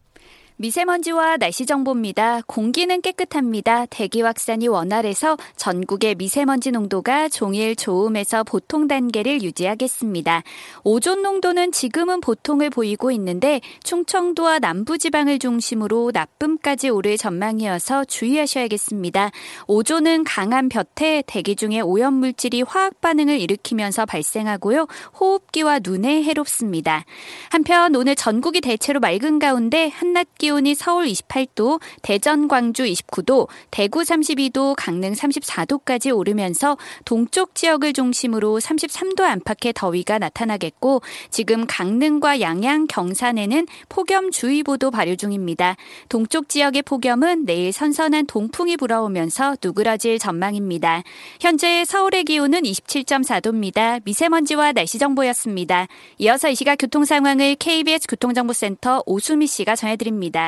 [0.63, 2.43] 미세먼지와 날씨 정보입니다.
[2.47, 3.85] 공기는 깨끗합니다.
[3.87, 10.45] 대기 확산이 원활해서 전국의 미세먼지 농도가 종일 좋음에서 보통 단계를 유지하겠습니다.
[10.85, 19.33] 오존 농도는 지금은 보통을 보이고 있는데 충청도와 남부지방을 중심으로 나쁨까지 오를 전망이어서 주의하셔야겠습니다.
[19.67, 24.87] 오존은 강한 볕에 대기 중에 오염 물질이 화학 반응을 일으키면서 발생하고요.
[25.19, 27.05] 호흡기와 눈에 해롭습니다.
[27.51, 34.03] 한편 오늘 전국이 대체로 맑은 가운데 한낮 기온 이 서울 28도, 대전, 광주 29도, 대구
[34.03, 43.67] 32도, 강릉 34도까지 오르면서 동쪽 지역을 중심으로 33도 안팎의 더위가 나타나겠고 지금 강릉과 양양, 경산에는
[43.89, 45.77] 폭염주의보도 발효 중입니다.
[46.09, 51.03] 동쪽 지역의 폭염은 내일 선선한 동풍이 불어오면서 누그러질 전망입니다.
[51.41, 54.01] 현재 서울의 기온은 27.4도입니다.
[54.05, 55.89] 미세먼지와 날씨 정보였습니다.
[56.19, 60.42] 이어서 이 시각 교통 상황을 KBS 교통정보센터 오수미 씨가 전해드립니다.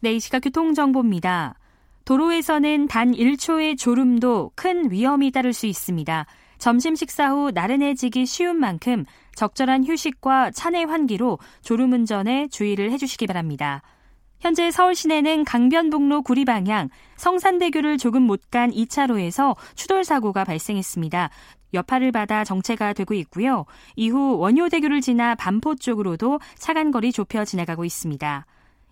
[0.00, 1.54] 네, 이 시각 교통정보입니다.
[2.04, 6.26] 도로에서는 단 1초의 졸음도 큰 위험이 따를 수 있습니다.
[6.58, 13.82] 점심 식사 후 나른해지기 쉬운 만큼 적절한 휴식과 차내 환기로 졸음 운전에 주의를 해주시기 바랍니다.
[14.38, 21.30] 현재 서울 시내는 강변북로 구리 방향 성산대교를 조금 못 간 2차로에서 추돌 사고가 발생했습니다.
[21.74, 23.64] 여파를 받아 정체가 되고 있고요.
[23.96, 28.46] 이후 원효대교를 지나 반포 쪽으로도 차간거리 좁혀 지나가고 있습니다.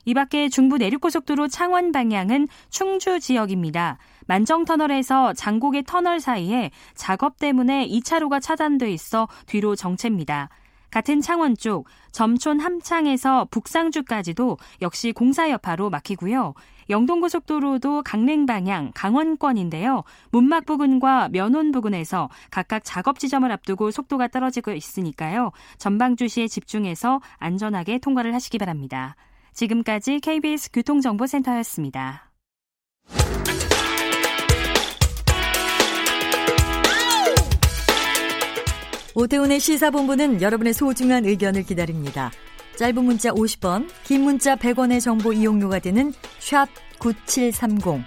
[0.05, 3.99] 이 밖에 중부 내륙고속도로 창원 방향은 충주 지역입니다.
[4.27, 10.49] 만정터널에서 장곡의 터널 사이에 작업 때문에 2차로가 차단돼 있어 뒤로 정체입니다.
[10.91, 16.55] 같은 창원 쪽 점촌 함창에서 북상주까지도 역시 공사 여파로 막히고요.
[16.89, 20.05] 영동고속도로도 강릉 방향 강원권인데요.
[20.31, 25.51] 문막 부근과 면원 부근에서 각각 작업 지점을 앞두고 속도가 떨어지고 있으니까요.
[25.79, 29.17] 전방 주시에 집중해서 안전하게 통과를 하시기 바랍니다.
[29.55, 32.33] 지금까지 KBS 교통정보센터였습니다.
[39.15, 42.33] 오태훈의 시사본부는 여러분의 소중한 의견을 기다립니다.
[42.77, 48.05] 짧은 문자 50원, 긴 문자 100원의 정보 이용료가 되는 샵 9730,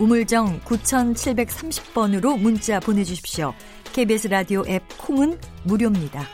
[0.00, 3.54] 우물정 9730번으로 문자 보내주십시오.
[3.92, 6.24] KBS 라디오 앱 콩은 무료입니다.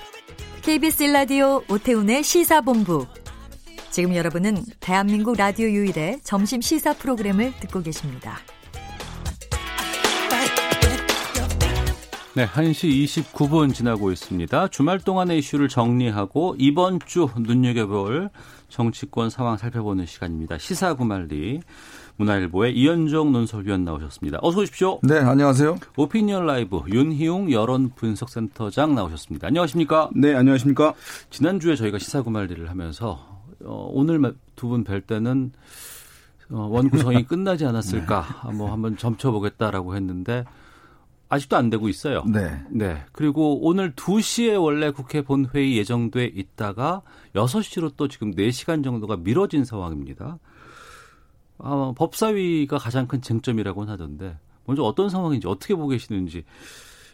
[0.62, 3.06] KBS 라디오 오태훈의 시사본부.
[3.96, 8.36] 지금 여러분은 대한민국 라디오 유일의 점심 시사 프로그램을 듣고 계십니다.
[12.34, 14.68] 네, 1시 29분 지나고 있습니다.
[14.68, 18.28] 주말 동안의 이슈를 정리하고 이번 주 눈여겨볼
[18.68, 20.58] 정치권 상황 살펴보는 시간입니다.
[20.58, 21.62] 시사구말리
[22.16, 24.40] 문화일보의 이현정 논설위원 나오셨습니다.
[24.42, 24.98] 어서 오십시오.
[25.04, 25.78] 네, 안녕하세요.
[25.96, 29.46] 오피니언 라이브 윤희용 여론분석센터장 나오셨습니다.
[29.46, 30.10] 안녕하십니까?
[30.14, 30.92] 네, 안녕하십니까?
[31.30, 33.35] 지난주에 저희가 시사구말리를 하면서
[33.66, 34.20] 어, 오늘
[34.54, 35.52] 두 분 뵐 때는
[36.50, 38.52] 어, 원구성이 끝나지 않았을까 네.
[38.56, 40.44] 뭐 한번 점쳐보겠다라고 했는데
[41.28, 42.22] 아직도 안 되고 있어요.
[42.26, 42.62] 네.
[42.70, 43.04] 네.
[43.10, 47.02] 그리고 오늘 2시에 원래 국회 본회의 예정돼 있다가
[47.34, 50.38] 6시로 또 지금 4시간 정도가 미뤄진 상황입니다.
[51.58, 56.44] 아, 법사위가 가장 큰 쟁점이라고는 하던데 먼저 어떤 상황인지 어떻게 보고 계시는지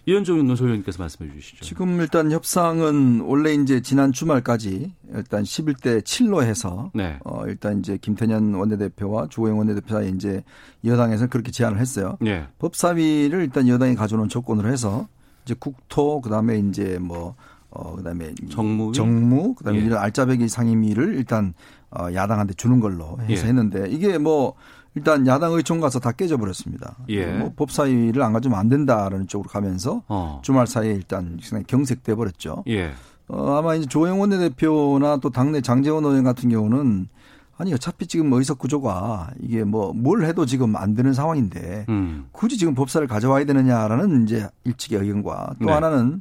[0.07, 1.65] 이현종 논설위원님께서 말씀해 주시죠.
[1.65, 7.19] 지금 일단 협상은 원래 이제 지난 주말까지 일단 11대 7로 해서 네.
[7.25, 10.43] 어 일단 이제 김태년 원내대표와 주호영 원내대표 사이 이제
[10.85, 12.17] 여당에서 그렇게 제안을 했어요.
[12.21, 12.47] 네.
[12.59, 15.07] 법사위를 일단 여당이 가져오는 조건으로 해서
[15.45, 17.37] 이제 국토 그다음에 이제 뭐
[17.71, 19.85] 어, 그다음에 정무, 정무, 그다음에 예.
[19.85, 21.55] 이런 알짜배기 상임위를 일단
[21.91, 23.49] 어, 야당한테 주는 걸로 해서 예.
[23.49, 24.55] 했는데 이게 뭐
[24.95, 26.97] 일단 야당 의총 가서 다 깨져버렸습니다.
[27.09, 27.27] 예.
[27.27, 30.41] 뭐 법사위를 안 가지면 안 된다라는 쪽으로 가면서 어.
[30.45, 32.65] 주말 사이에 일단 경색돼 버렸죠.
[32.69, 32.93] 예.
[33.29, 37.09] 어, 아마 이제 조영 원내대표나 또 당내 장재원 의원 같은 경우는
[37.57, 42.27] 아니 어차피 지금 의석 구조가 이게 뭐 뭘 해도 지금 안 되는 상황인데 음.
[42.33, 45.73] 굳이 지금 법사를 가져와야 되느냐라는 이제 일찍의 의견과 또 네.
[45.73, 46.21] 하나는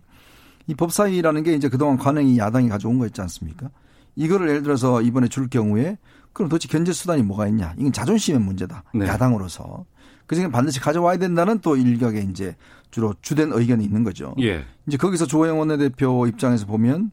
[0.68, 3.70] 이 법사위라는 게 이제 그동안 관행이 야당이 가져온 거 있지 않습니까?
[4.16, 5.98] 이거를 예를 들어서 이번에 줄 경우에
[6.34, 7.74] 그럼 도대체 견제 수단이 뭐가 있냐?
[7.78, 8.84] 이건 자존심의 문제다.
[8.94, 9.08] 네.
[9.08, 9.86] 야당으로서.
[10.28, 12.56] 그래서 반드시 가져와야 된다는 또 일각의 이제
[12.90, 14.34] 주로 주된 의견이 있는 거죠.
[14.40, 14.64] 예.
[14.88, 17.12] 이제 거기서 조영 원내대표 입장에서 보면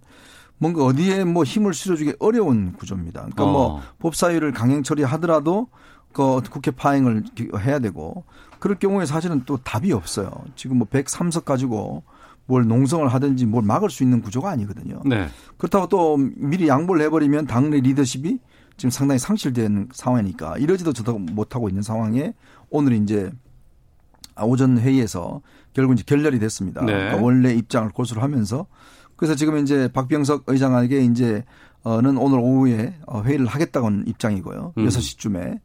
[0.58, 3.20] 뭔가 어디에 뭐 힘을 실어주기 어려운 구조입니다.
[3.20, 3.52] 그러니까 어.
[3.52, 5.68] 뭐 법사위를 강행 처리하더라도
[6.12, 7.24] 그 국회 파행을
[7.60, 8.24] 해야 되고
[8.58, 10.30] 그럴 경우에 사실은 또 답이 없어요.
[10.56, 12.02] 지금 뭐 103석 가지고
[12.46, 15.02] 뭘 농성을 하든지 뭘 막을 수 있는 구조가 아니거든요.
[15.04, 15.28] 네.
[15.58, 18.38] 그렇다고 또 미리 양보를 해버리면 당내 리더십이
[18.78, 22.32] 지금 상당히 상실된 상황이니까 이러지도 저도 못하고 있는 상황에
[22.70, 23.30] 오늘 이제
[24.40, 25.42] 오전 회의에서
[25.74, 26.84] 결국 이제 결렬이 됐습니다.
[26.84, 26.92] 네.
[26.92, 28.66] 그러니까 원래 입장을 고수를 하면서
[29.16, 31.44] 그래서 지금 이제 박병석 의장에게 이제
[31.82, 34.74] 어는 오늘 오후에 어, 회의를 하겠다고는 입장이고요.
[34.78, 34.86] 음.
[34.86, 35.60] 6시쯤에.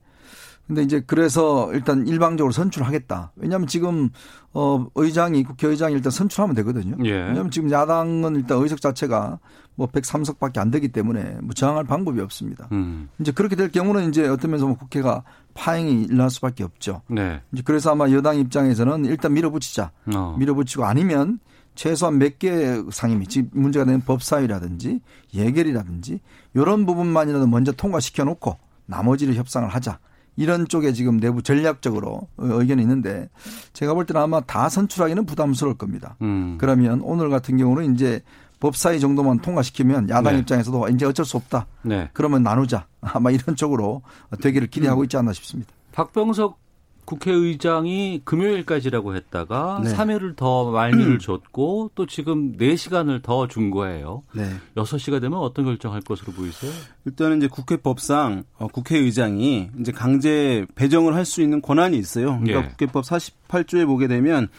[0.67, 3.33] 근데 이제 그래서 일단 일방적으로 선출하겠다.
[3.35, 4.09] 왜냐하면 지금
[4.53, 6.95] 어 의장이 국회의장이 일단 선출하면 되거든요.
[7.05, 7.11] 예.
[7.11, 9.39] 왜냐하면 지금 야당은 일단 의석 자체가
[9.75, 12.69] 뭐 103석밖에 안 되기 때문에 뭐 저항할 방법이 없습니다.
[12.71, 13.09] 음.
[13.19, 15.23] 이제 그렇게 될 경우는 이제 어떤 면에서 뭐 국회가
[15.53, 17.01] 파행이 일어날 수밖에 없죠.
[17.07, 17.41] 네.
[17.51, 19.91] 이제 그래서 아마 여당 입장에서는 일단 밀어붙이자.
[20.15, 20.35] 어.
[20.39, 21.39] 밀어붙이고 아니면
[21.75, 25.01] 최소한 몇 개 상임위, 즉 문제가 되는 법사위라든지
[25.33, 26.21] 예결이라든지
[26.53, 29.99] 이런 부분만이라도 먼저 통과시켜 놓고 나머지를 협상을 하자.
[30.35, 33.29] 이런 쪽에 지금 내부 전략적으로 의견이 있는데
[33.73, 36.15] 제가 볼 때는 아마 다 선출하기는 부담스러울 겁니다.
[36.21, 36.57] 음.
[36.59, 38.21] 그러면 오늘 같은 경우는 이제
[38.59, 40.39] 법사위 정도만 통과시키면 야당 네.
[40.39, 41.67] 입장에서도 이제 어쩔 수 없다.
[41.81, 42.09] 네.
[42.13, 42.87] 그러면 나누자.
[43.01, 44.01] 아마 이런 쪽으로
[44.41, 45.71] 되기를 기대하고 있지 않나 싶습니다.
[45.91, 46.57] 박병석
[47.05, 49.93] 국회의장이 금요일까지라고 했다가 네.
[49.93, 54.23] 3일을 더 말미를 줬고 또 지금 4시간을 더 준 거예요.
[54.33, 54.49] 네.
[54.75, 56.71] 6시가 되면 어떤 결정할 것으로 보이세요?
[57.05, 62.39] 일단은 이제 국회법상 어, 국회의장이 이제 강제 배정을 할 수 있는 권한이 있어요.
[62.39, 62.69] 그러니까 예.
[62.69, 64.49] 국회법 48조에 보게 되면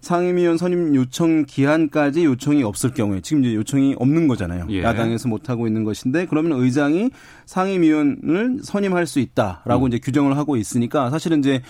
[0.00, 4.66] 상임위원 선임 요청 기한까지 요청이 없을 경우에 지금 이제 요청이 없는 거잖아요.
[4.70, 4.82] 예.
[4.82, 7.10] 야당에서 못 하고 있는 것인데 그러면 의장이
[7.46, 9.88] 상임위원을 선임할 수 있다라고 음.
[9.88, 11.62] 이제 규정을 하고 있으니까 사실은 이제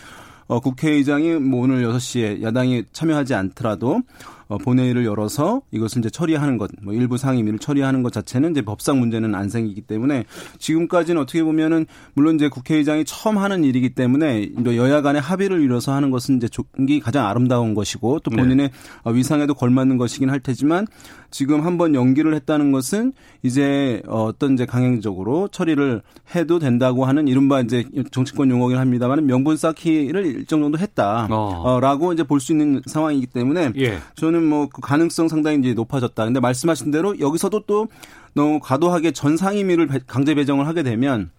[0.47, 4.03] 어, 국회의장이 뭐 오늘 6시에 야당이 참여하지 않더라도
[4.47, 9.01] 어, 본회의를 열어서 이것을 이제 처리하는 것, 뭐 일부 상임위를 처리하는 것 자체는 이제 법상
[9.01, 10.25] 문제는 안 생기기 때문에
[10.59, 15.93] 지금까지는 어떻게 보면은 물론 이제 국회의장이 처음 하는 일이기 때문에 이제 여야 간의 합의를 이뤄서
[15.93, 18.71] 하는 것은 이제 족이 가장 아름다운 것이고 또 본인의
[19.03, 20.87] 어, 위상에도 걸맞는 것이긴 할 테지만
[21.31, 26.03] 지금 한번 연기를 했다는 것은 이제 어떤 이제 강행적으로 처리를
[26.37, 32.45] 해도 된다고 하는 이른바 이제 정치권 용어긴 합니다만 명분 쌓기를 일정 정도 했다라고 이제 볼
[32.45, 33.99] 수 있는 상황이기 때문에 예.
[34.15, 36.25] 저는 뭐 그 가능성 상당히 이제 높아졌다.
[36.25, 37.89] 근데 말씀하신 대로 여기서도 또
[38.35, 41.31] 너무 과도하게 전 상임위를 배- 강제 배정을 하게 되면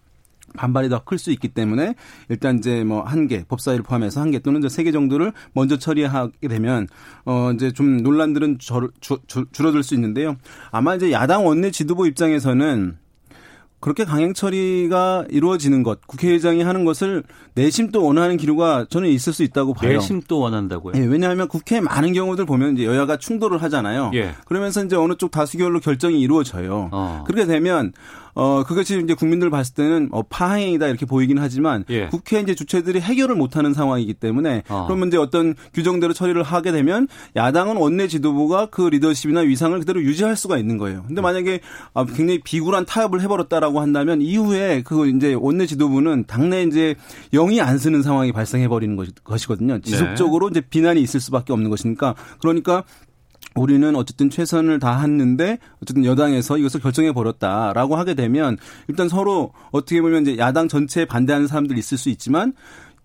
[0.56, 1.94] 반발이 더 클 수 있기 때문에
[2.28, 6.48] 일단 이제 뭐 한 개, 법사위를 포함해서 한 개 또는 이제 세개 정도를 먼저 처리하게
[6.48, 6.86] 되면
[7.24, 10.36] 어 이제 좀 논란들은 줄, 줄, 줄, 줄어들 수 있는데요.
[10.70, 12.96] 아마 이제 야당 원내 지도부 입장에서는
[13.80, 17.22] 그렇게 강행 처리가 이루어지는 것, 국회의장이 하는 것을
[17.54, 19.92] 내심 또 원하는 기류가 저는 있을 수 있다고 봐요.
[19.92, 20.94] 내심 또 원한다고요?
[20.96, 24.10] 예, 왜냐하면 국회 많은 경우들 보면 이제 여야가 충돌을 하잖아요.
[24.14, 24.34] 예.
[24.46, 26.88] 그러면서 이제 어느 쪽 다수결로 결정이 이루어져요.
[26.92, 27.24] 어.
[27.26, 27.92] 그렇게 되면
[28.36, 32.06] 어 그것이 이제 국민들 봤을 때는 어 파행이다 이렇게 보이긴 하지만 예.
[32.08, 34.84] 국회 이제 주체들이 해결을 못하는 상황이기 때문에 어.
[34.86, 40.36] 그러면 이제 어떤 규정대로 처리를 하게 되면 야당은 원내 지도부가 그 리더십이나 위상을 그대로 유지할
[40.36, 41.04] 수가 있는 거예요.
[41.06, 41.60] 근데 만약에
[41.94, 46.94] 아, 굉장히 비굴한 타협을 해버렸다라고 한다면 이후에 그 이제 원내 지도부는 당내 이제
[47.32, 49.80] 영이 안 쓰는 상황이 발생해 버리는 것이거든요.
[49.80, 52.84] 지속적으로 이제 비난이 있을 수밖에 없는 것이니까 그러니까
[53.54, 60.22] 우리는 어쨌든 최선을 다했는데 어쨌든 여당에서 이것을 결정해 버렸다라고 하게 되면 일단 서로 어떻게 보면
[60.22, 62.52] 이제 야당 전체에 반대하는 사람들이 있을 수 있지만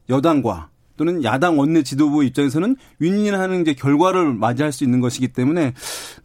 [0.10, 0.72] 여당과
[1.02, 5.74] 또는 야당 원내 지도부 입장에서는 윈윈하는 이제 결과를 맞이할 수 있는 것이기 때문에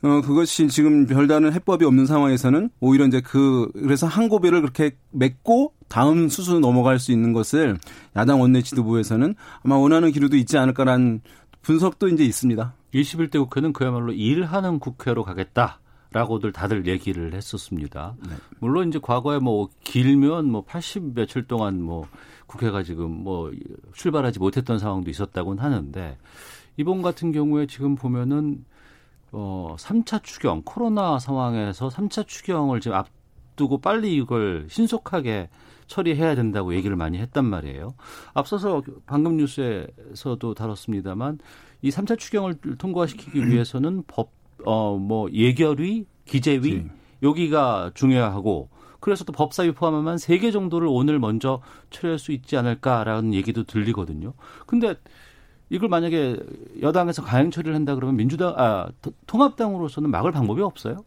[0.03, 5.73] 어 그것이 지금 별다른 해법이 없는 상황에서는 오히려 이제 그 그래서 한 고비를 그렇게 맺고
[5.89, 7.79] 다음 수순 넘어갈 수 있는 것을
[8.17, 11.23] 야당 원내 지도부에서는 아마 원하는 기류도 있지 않을까라는
[11.63, 12.75] 분석도 이제 있습니다.
[13.03, 15.81] 21대 국회는 그야말로 일하는 국회로 가겠다.
[16.13, 18.15] 라고들 다들 얘기를 했었습니다.
[18.27, 18.35] 네.
[18.59, 22.07] 물론 이제 과거에 뭐 길면 뭐 80 며칠 동안 뭐
[22.47, 23.51] 국회가 지금 뭐
[23.93, 26.17] 출발하지 못했던 상황도 있었다고는 하는데
[26.77, 28.65] 이번 같은 경우에 지금 보면은
[29.33, 35.51] 어 3차 추경 코로나 상황에서 3차 추경을 지금 앞두고 빨리 이걸 신속하게
[35.87, 37.95] 처리해야 된다고 얘기를 많이 했단 말이에요.
[38.33, 41.39] 앞서서 방금 뉴스에서도 다뤘습니다만
[41.87, 44.33] 이 3차 추경을 통과시키기 위해서는 법,
[44.65, 46.87] 어, 뭐, 예결위, 기재위, 네.
[47.23, 48.69] 여기가 중요하고,
[48.99, 54.33] 그래서 또 법사위 포함하면 3개 정도를 오늘 먼저 처리할 수 있지 않을까라는 얘기도 들리거든요.
[54.67, 54.97] 근데
[55.69, 56.39] 이걸 만약에
[56.81, 58.87] 여당에서 가행 처리를 한다 그러면 민주당 아
[59.27, 61.05] 통합당으로서는 막을 방법이 없어요?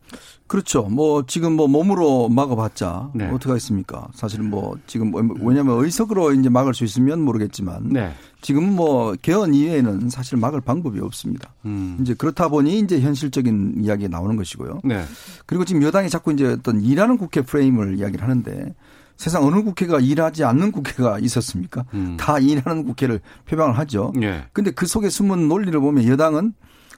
[0.48, 0.84] 그렇죠.
[0.84, 3.28] 뭐 지금 뭐 몸으로 막아봤자 네.
[3.28, 4.08] 어떻게 하겠습니까?
[4.14, 8.12] 사실 뭐 지금 뭐 왜냐하면 의석으로 이제 막을 수 있으면 모르겠지만 네.
[8.42, 11.54] 지금 뭐 개헌 이외에는 사실 막을 방법이 없습니다.
[11.66, 11.98] 음.
[12.02, 14.82] 이제 그렇다 보니 이제 현실적인 이야기가 나오는 것이고요.
[14.84, 15.04] 네.
[15.46, 18.76] 그리고 지금 여당이 자꾸 이제 어떤 일하는 국회 프레임을 이야기를 하는데
[19.20, 21.84] 세상 어느 국회가 일하지 않는 국회가 있었습니까?
[21.94, 22.16] 음.
[22.18, 24.14] 다 일하는 국회를 표방을 하죠.
[24.22, 24.46] 예.
[24.54, 26.54] 근데 그 속에 숨은 논리를 보면 여당은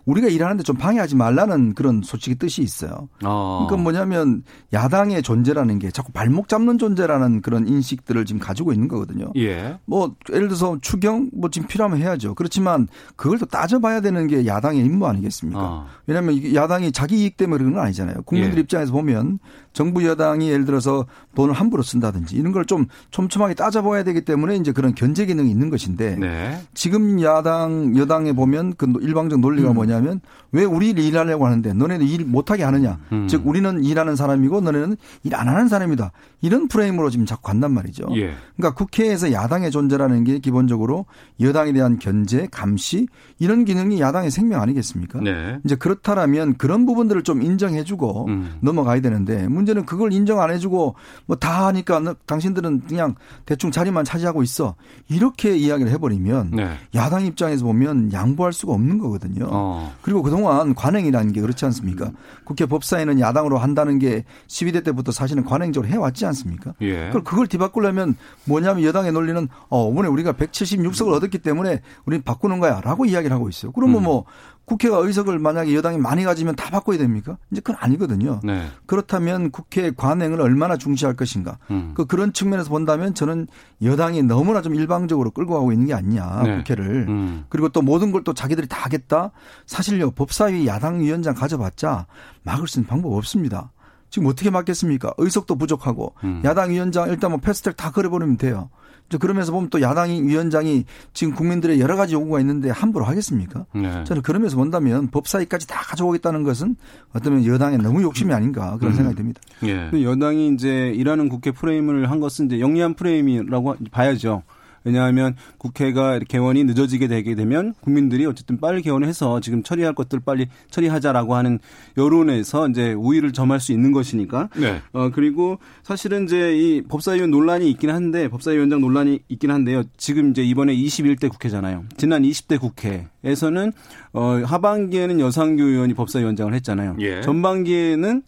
[0.06, 3.08] 우리가 일하는데 좀 방해하지 말라는 그런 솔직히 뜻이 있어요.
[3.24, 3.68] 어.
[3.68, 4.44] 그러니까 뭐냐면
[4.74, 9.32] 야당의 존재라는 게 자꾸 발목 잡는 존재라는 그런 인식들을 지금 가지고 있는 거거든요.
[9.38, 9.78] 예.
[9.86, 12.34] 뭐 예를 들어서 추경 뭐 지금 필요하면 해야죠.
[12.34, 15.60] 그렇지만 그걸 또 따져봐야 되는 게 야당의 임무 아니겠습니까?
[15.62, 15.86] 어.
[16.08, 18.24] 왜냐하면 야당이 자기 이익 때문에 그런 건 아니잖아요.
[18.24, 18.62] 국민들 예.
[18.62, 19.38] 입장에서 보면
[19.74, 24.72] 정부 여당이 예를 들어서 돈을 함부로 쓴다든지 이런 걸 좀 촘촘하게 따져봐야 되기 때문에 이제
[24.72, 26.58] 그런 견제 기능이 있는 것인데 네.
[26.74, 29.76] 지금 야당 여당에 보면 그 일방적 논리가 음.
[29.76, 30.22] 뭐냐 면
[30.54, 33.28] 왜 우리 일하려고 하는데 너네는 일 못하게 하느냐 음.
[33.28, 36.12] 즉 우리는 일하는 사람이고 너네는 일 안 하는 사람이다
[36.42, 38.06] 이런 프레임으로 지금 자꾸 간단 말이죠.
[38.16, 38.34] 예.
[38.58, 41.06] 그러니까 국회에서 야당의 존재라는 게 기본적으로
[41.40, 43.08] 여당에 대한 견제 감시
[43.40, 45.22] 이런 기능이 야당의 생명 아니겠습니까?
[45.22, 45.58] 네.
[45.64, 48.52] 이제 그렇다라면 그런 부분들을 좀 인정해주고 음.
[48.60, 50.96] 넘어가야 되는데 문제는 그걸 인정 안 해주고
[51.28, 53.16] 뭐 다 하니까 당신들은 그냥
[53.46, 54.76] 대충 자리만 차지하고 있어.
[55.10, 56.74] 이렇게 이야기를 해버리면 네.
[56.94, 59.48] 야당 입장에서 보면 양보할 수가 없는 거거든요.
[59.50, 59.81] 어.
[60.02, 62.08] 그리고 그동안 관행이라는 게 그렇지 않습니까?
[62.08, 62.16] 음.
[62.44, 66.74] 국회 법사위는 야당으로 한다는 게 12대 때부터 사실은 관행적으로 해왔지 않습니까?
[66.82, 67.10] 예.
[67.12, 68.16] 그걸 뒤바꾸려면
[68.46, 73.50] 뭐냐면 여당의 논리는 어, 이번에 우리가 176석을 얻었기 때문에 우리는 바꾸는 거야 라고 이야기를 하고
[73.50, 73.72] 있어요.
[73.72, 74.04] 그러면 음.
[74.04, 74.26] 뭐
[74.72, 77.38] 국회가 의석을 만약에 여당이 많이 가지면 다 바꿔야 됩니까?
[77.52, 78.40] 이제 그건 아니거든요.
[78.42, 78.68] 네.
[78.86, 81.58] 그렇다면 국회 관행을 얼마나 중시할 것인가.
[81.72, 81.92] 음.
[81.94, 83.48] 그 그런 측면에서 본다면 저는
[83.84, 86.58] 여당이 너무나 좀 일방적으로 끌고 가고 있는 게 아니냐 네.
[86.58, 87.06] 국회를.
[87.10, 87.44] 음.
[87.50, 89.32] 그리고 또 모든 걸 또 자기들이 다 하겠다.
[89.66, 92.06] 사실요 법사위 야당 위원장 가져봤자
[92.44, 93.72] 막을 수 있는 방법 없습니다.
[94.12, 95.14] 지금 어떻게 막겠습니까?
[95.18, 96.42] 의석도 부족하고 음.
[96.46, 98.70] 야당 위원장 일단 뭐 패스트트랙 다 걸어버리면 돼요.
[99.18, 103.66] 그러면서 보면 또 야당이 위원장이 지금 국민들의 여러 가지 요구가 있는데 함부로 하겠습니까?
[103.74, 104.04] 네.
[104.04, 106.76] 저는 그러면서 본다면 법사위까지 다 가져오겠다는 것은
[107.14, 108.96] 어쩌면 여당의 너무 욕심이 아닌가 그런 음.
[108.96, 109.42] 생각이 듭니다.
[109.64, 109.90] 예.
[109.94, 114.44] 여당이 이제 일하는 국회 프레임을 한 것은 이제 영리한 프레임이라고 봐야죠.
[114.84, 121.36] 왜냐하면 국회가 개원이 늦어지게 되게 되면 국민들이 어쨌든 빨리 개원해서 지금 처리할 것들 빨리 처리하자라고
[121.36, 121.60] 하는
[121.98, 124.50] 여론에서 이제 우위를 점할 수 있는 것이니까.
[124.58, 124.82] 네.
[124.94, 129.84] 어 그리고 사실은 이제 이 법사위원 논란이 있긴 한데 법사위원장 논란이 있긴 한데요.
[129.98, 131.86] 지금 이제 이번에 21대 국회잖아요.
[131.98, 133.74] 지난 20대 국회에서는
[134.14, 136.98] 어 하반기에는 여상규 의원이 법사위원장을 했잖아요.
[137.00, 137.22] 예.
[137.22, 138.24] 전반기에는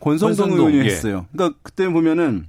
[0.00, 0.84] 권성동, 권성동 의원이 예.
[0.84, 1.26] 했어요.
[1.32, 2.46] 그러니까 그때 보면은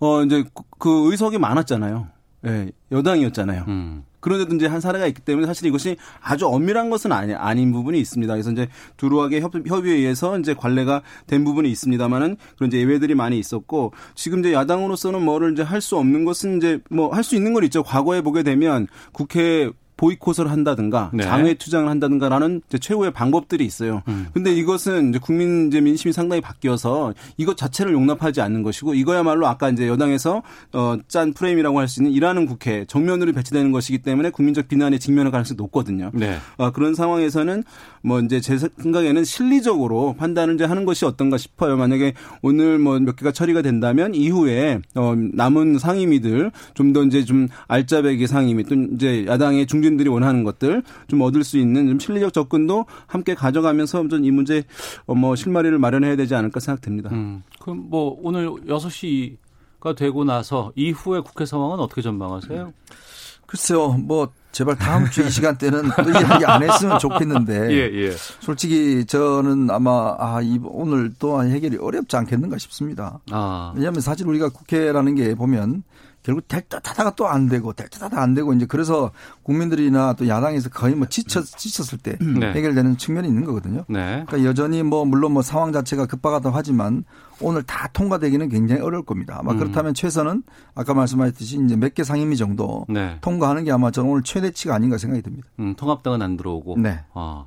[0.00, 0.44] 어 이제
[0.78, 2.08] 그 의석이 많았잖아요.
[2.46, 3.64] 예, 여당이었잖아요.
[3.68, 4.04] 음.
[4.20, 8.32] 그런데도 이제 한 사례가 있기 때문에 사실 이것이 아주 엄밀한 것은 아니, 아닌 부분이 있습니다.
[8.32, 13.36] 그래서 이제 두루하게 협, 협의에 의해서 이제 관례가 된 부분이 있습니다만은 그런 이제 예외들이 많이
[13.38, 17.52] 있었고 지금 이제 야당으로서는 뭐를 이제 할 수 없는 것은 이제 뭐 할 수 있는
[17.52, 17.82] 건 있죠.
[17.82, 19.68] 과거에 보게 되면 국회
[20.02, 21.22] 보이콧을 한다든가 네.
[21.22, 24.02] 장외 투쟁을 한다든가라는 최후의 방법들이 있어요.
[24.08, 24.26] 음.
[24.34, 29.70] 근데 이것은 이제 국민 이제 민심이 상당히 바뀌어서 이것 자체를 용납하지 않는 것이고 이거야말로 아까
[29.70, 30.42] 이제 여당에서
[30.72, 35.30] 어 짠 프레임이라고 할 수 있는 일하는 국회 정면으로 배치되는 것이기 때문에 국민적 비난에 직면할
[35.30, 36.10] 가능성이 높거든요.
[36.14, 36.36] 네.
[36.56, 37.62] 어, 그런 상황에서는
[38.02, 41.76] 뭐 이제 제 생각에는 실리적으로 판단을 이제 하는 것이 어떤가 싶어요.
[41.76, 47.48] 만약에 오늘 뭐 몇 개가 처리가 된다면 이후에 어 남은 상임위들 좀 더 이제 좀
[47.68, 52.32] 알짜배기 상임위 또 이제 야당의 중진 국민들이 원하는 것들 좀 얻을 수 있는 좀 실리적
[52.32, 54.62] 접근도 함께 가져가면서 좀 이 문제
[55.06, 57.10] 어, 뭐 실마리를 마련해야 되지 않을까 생각됩니다.
[57.10, 62.72] 음, 그럼 뭐 오늘 6시가 되고 나서 이후에 국회 상황은 어떻게 전망하세요?
[63.46, 67.68] 글쎄요, 뭐 제발 다음 주 이 시간대는 또 이야기 안 했으면 좋겠는데.
[67.72, 68.10] 예, 예.
[68.40, 73.18] 솔직히 저는 아마 아, 이 오늘 또한 해결이 어렵지 않겠는가 싶습니다.
[73.30, 73.72] 아.
[73.74, 75.82] 왜냐하면 사실 우리가 국회라는 게 보면
[76.22, 79.10] 결국 될 듯하다가 또 안 되고 될 듯하다 안 되고 이제 그래서
[79.42, 82.52] 국민들이나 또 야당에서 거의 뭐 지쳐 지쳤을 때 네.
[82.52, 83.84] 해결되는 측면이 있는 거거든요.
[83.88, 84.24] 네.
[84.26, 87.04] 그러니까 여전히 뭐 물론 뭐 상황 자체가 급박하다 하지만
[87.40, 89.36] 오늘 다 통과되기는 굉장히 어려울 겁니다.
[89.40, 89.58] 아마 음.
[89.58, 90.42] 그렇다면 최선은
[90.74, 93.18] 아까 말씀하셨듯이 이제 몇 개 상임위 정도 네.
[93.20, 95.48] 통과하는 게 아마 저는 오늘 최대치가 아닌가 생각이 듭니다.
[95.58, 96.78] 음, 통합당은 안 들어오고.
[96.78, 97.00] 네.
[97.14, 97.46] 아.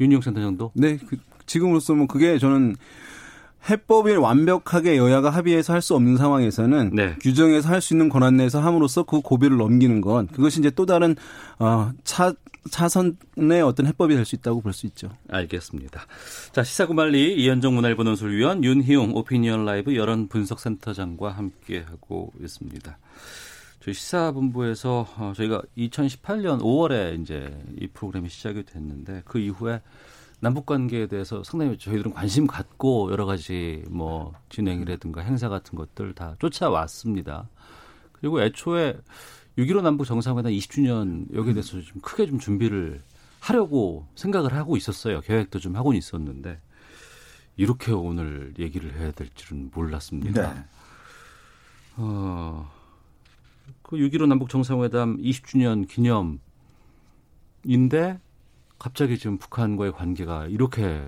[0.00, 0.72] 윤희용 센터장도?
[0.74, 1.16] 네, 그,
[1.46, 2.76] 지금으로서 뭐 그게 저는
[3.68, 7.16] 해법이 완벽하게 여야가 합의해서 할 수 없는 상황에서는 네.
[7.20, 11.16] 규정에서 할 수 있는 권한 내에서 함으로써 그 고비를 넘기는 건 그것이 이제 또 다른
[11.58, 12.32] 어, 차
[12.70, 15.08] 차선의 어떤 해법이 될 수 있다고 볼 수 있죠.
[15.30, 16.02] 알겠습니다.
[16.52, 22.98] 자, 시사구말리 이현정 문화일보 논술위원 윤희용 오피니언 라이브 여론 분석센터장과 함께 하고 있습니다.
[23.80, 29.80] 저희 시사본부에서 어, 저희가 2018년 5월에 이제 이 프로그램이 시작이 됐는데 그 이후에
[30.40, 36.36] 남북 관계에 대해서 상당히 저희들은 관심 갖고 여러 가지 뭐 진행이라든가 행사 같은 것들 다
[36.38, 37.48] 쫓아왔습니다.
[38.12, 38.96] 그리고 애초에
[39.58, 43.02] 6.15 남북 정상회담 20주년 여기에 대해서 좀 크게 좀 준비를
[43.40, 45.20] 하려고 생각을 하고 있었어요.
[45.20, 46.60] 계획도 좀 하고 있었는데
[47.56, 50.54] 이렇게 오늘 얘기를 해야 될 줄은 몰랐습니다.
[50.54, 50.64] 네.
[51.96, 52.70] 어,
[53.82, 56.38] 그 6.15 남북 정상회담 20주년 기념인데
[58.78, 61.02] 갑자기 지금 북한과의 관계가 이렇게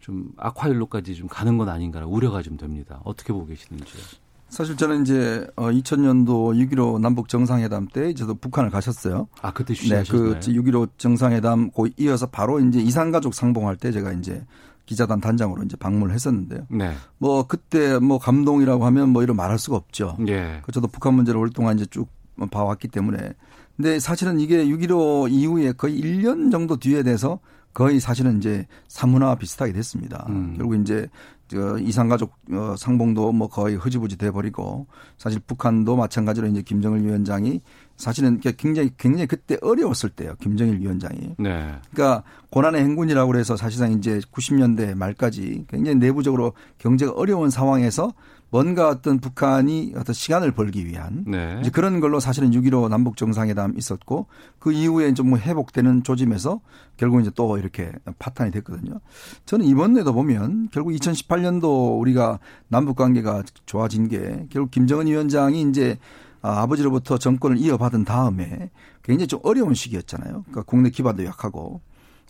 [0.00, 3.00] 좀 악화일로까지 좀 가는 건 아닌가 우려가 좀 됩니다.
[3.04, 4.02] 어떻게 보고 계시는지요?
[4.48, 9.28] 사실 저는 이제 2000년도 6.15 남북 정상회담 때 저도 북한을 가셨어요.
[9.42, 10.38] 아 그때 네, 취재하셨나요?
[10.38, 14.44] 그6.15 정상회담 고 이어서 바로 이제 이산가족 상봉할 때 제가 이제
[14.86, 16.66] 기자단 단장으로 이제 방문을 했었는데요.
[16.70, 16.94] 네.
[17.18, 20.16] 뭐 그때 뭐 감동이라고 하면 뭐 이런 말할 수가 없죠.
[20.28, 20.60] 예.
[20.64, 22.08] 그 저도 북한 문제를 오랫동안 이제 쭉
[22.50, 23.32] 봐왔기 때문에.
[23.76, 27.40] 근데 사실은 이게 6.15 이후에 거의 1년 정도 뒤에 돼서
[27.74, 30.24] 거의 사실은 이제 사문화와 비슷하게 됐습니다.
[30.30, 30.54] 음.
[30.56, 31.08] 결국 이제
[31.48, 34.86] 저 이산가족 어, 상봉도 뭐 거의 흐지부지 돼버리고
[35.18, 37.60] 사실 북한도 마찬가지로 이제 김정일 위원장이
[37.96, 40.34] 사실은 굉장히 굉장히 그때 어려웠을 때요.
[40.40, 41.34] 김정일 위원장이.
[41.38, 41.74] 네.
[41.92, 48.12] 그러니까 고난의 행군이라고 그래서 사실상 이제 90년대 말까지 굉장히 내부적으로 경제가 어려운 상황에서
[48.50, 51.58] 뭔가 어떤 북한이 어떤 시간을 벌기 위한 네.
[51.60, 54.26] 이제 그런 걸로 사실은 6.15 남북 정상회담 있었고
[54.58, 56.60] 그 이후에 좀 뭐 회복되는 조짐에서
[56.96, 57.90] 결국 이제 또 이렇게
[58.20, 59.00] 파탄이 됐거든요.
[59.44, 62.38] 저는 이번에도 보면 결국 2018년도 우리가
[62.68, 65.98] 남북 관계가 좋아진 게 결국 김정은 위원장이 이제
[66.42, 68.70] 아, 아버지로부터 정권을 이어받은 다음에
[69.02, 70.42] 굉장히 좀 어려운 시기였잖아요.
[70.42, 71.80] 그러니까 국내 기반도 약하고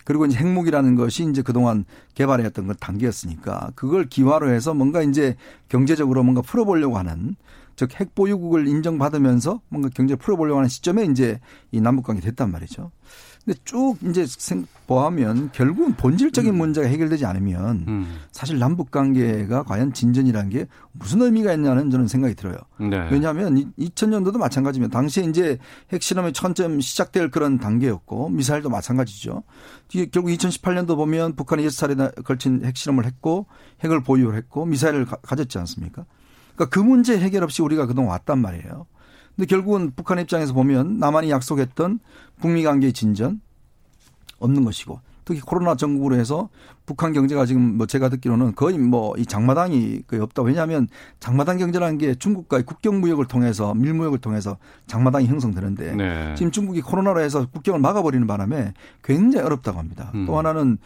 [0.06, 1.84] 그리고 이제 핵무기라는 것이 이제 그동안
[2.14, 5.36] 개발해왔던 건 단계였으니까 그걸 기화로 해서 뭔가 이제
[5.68, 7.36] 경제적으로 뭔가 풀어보려고 하는
[7.74, 11.40] 즉 핵 보유국을 인정받으면서 뭔가 경제를 풀어보려고 하는 시점에 이제
[11.72, 12.90] 이 남북관계 됐단 말이죠.
[13.46, 16.58] 근데 쭉 이제 생, 보하면 결국은 본질적인 음.
[16.58, 22.56] 문제가 해결되지 않으면 사실 남북 관계가 과연 진전이라는 게 무슨 의미가 있냐는 저는 생각이 들어요.
[22.78, 23.08] 네.
[23.10, 25.58] 왜냐하면 2000년도도 마찬가지면 당시에 이제
[25.92, 29.44] 핵실험이 천점 시작될 그런 단계였고 미사일도 마찬가지죠.
[30.12, 31.94] 결국 2018년도 보면 북한이 여섯 차례
[32.24, 33.46] 걸친 핵실험을 했고
[33.84, 36.04] 핵을 보유를 했고 미사일을 가, 가졌지 않습니까?
[36.56, 38.86] 그러니까 그 문제 해결 없이 우리가 그동안 왔단 말이에요.
[39.36, 42.00] 근데 결국은 북한 입장에서 보면 남한이 약속했던
[42.40, 43.40] 북미 관계의 진전
[44.38, 46.48] 없는 것이고 특히 코로나 전국으로 해서
[46.86, 50.42] 북한 경제가 지금 뭐 제가 듣기로는 거의 뭐 이 장마당이 거의 없다.
[50.42, 50.88] 왜냐하면
[51.20, 54.56] 장마당 경제라는 게 중국과의 국경 무역을 통해서 밀무역을 통해서
[54.86, 56.34] 장마당이 형성되는데 네.
[56.36, 58.72] 지금 중국이 코로나로 해서 국경을 막아버리는 바람에
[59.02, 60.12] 굉장히 어렵다고 합니다.
[60.14, 60.26] 음.
[60.26, 60.78] 또 하나는 뭐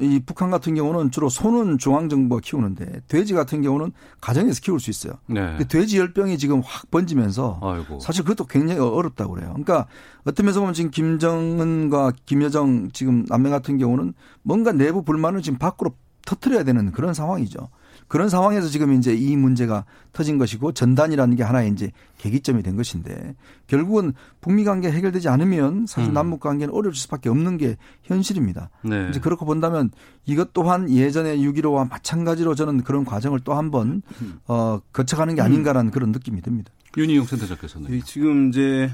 [0.00, 5.14] 이 북한 같은 경우는 주로 소는 중앙정부가 키우는데 돼지 같은 경우는 가정에서 키울 수 있어요.
[5.26, 5.40] 네.
[5.40, 8.00] 근데 돼지 열병이 지금 확 번지면서 아이고.
[8.00, 9.48] 사실 그것도 굉장히 어렵다고 그래요.
[9.50, 9.86] 그러니까
[10.24, 15.92] 어떤 면에서 보면 지금 김정은과 김여정 지금 남매 같은 경우는 뭔가 내부 불만을 지금 밖으로
[16.24, 17.68] 터트려야 되는 그런 상황이죠.
[18.08, 23.36] 그런 상황에서 지금 이제 이 문제가 터진 것이고 전단이라는 게 하나의 이제 계기점이 된 것인데
[23.66, 26.14] 결국은 북미 관계 해결되지 않으면 사실 음.
[26.14, 28.70] 남북 관계는 어려질 수밖에 없는 게 현실입니다.
[28.82, 29.08] 네.
[29.10, 29.90] 이제 그렇고 본다면
[30.26, 34.02] 이것 또한 예전에 6.15와 마찬가지로 저는 그런 과정을 또 한번
[34.46, 36.72] 어, 거쳐가는 게 아닌가라는 그런 느낌이 듭니다.
[36.96, 38.90] 윤희용 센터장께서는 이 지금 이제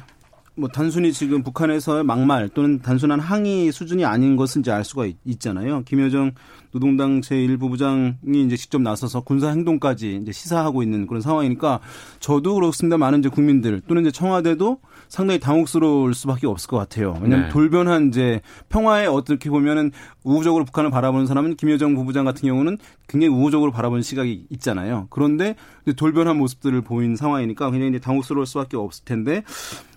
[0.57, 5.40] 뭐 단순히 지금 북한에서의 막말 또는 단순한 항의 수준이 아닌 것은 이제 알 수가 있,
[5.40, 6.32] 잖아요 김여정
[6.74, 11.80] 노동당 제1부부장이 이제 직접 나서서 군사 행동까지 이제 시사하고 있는 그런 상황이니까
[12.18, 12.98] 저도 그렇습니다.
[12.98, 17.16] 많은 이제 국민들 또는 이제 청와대도 상당히 당혹스러울 수밖에 없을 것 같아요.
[17.22, 17.52] 왜냐하면 네.
[17.52, 18.40] 돌변한 이제
[18.70, 19.92] 평화에 어떻게 보면은
[20.24, 25.07] 우호적으로 북한을 바라보는 사람은 김여정 부부장 같은 경우는 굉장히 우호적으로 바라보는 시각이 있잖아요.
[25.11, 25.55] 그런데
[25.96, 29.44] 돌변한 모습들을 보인 상황이니까 굉장히 이제 당혹스러울 수밖에 없을 텐데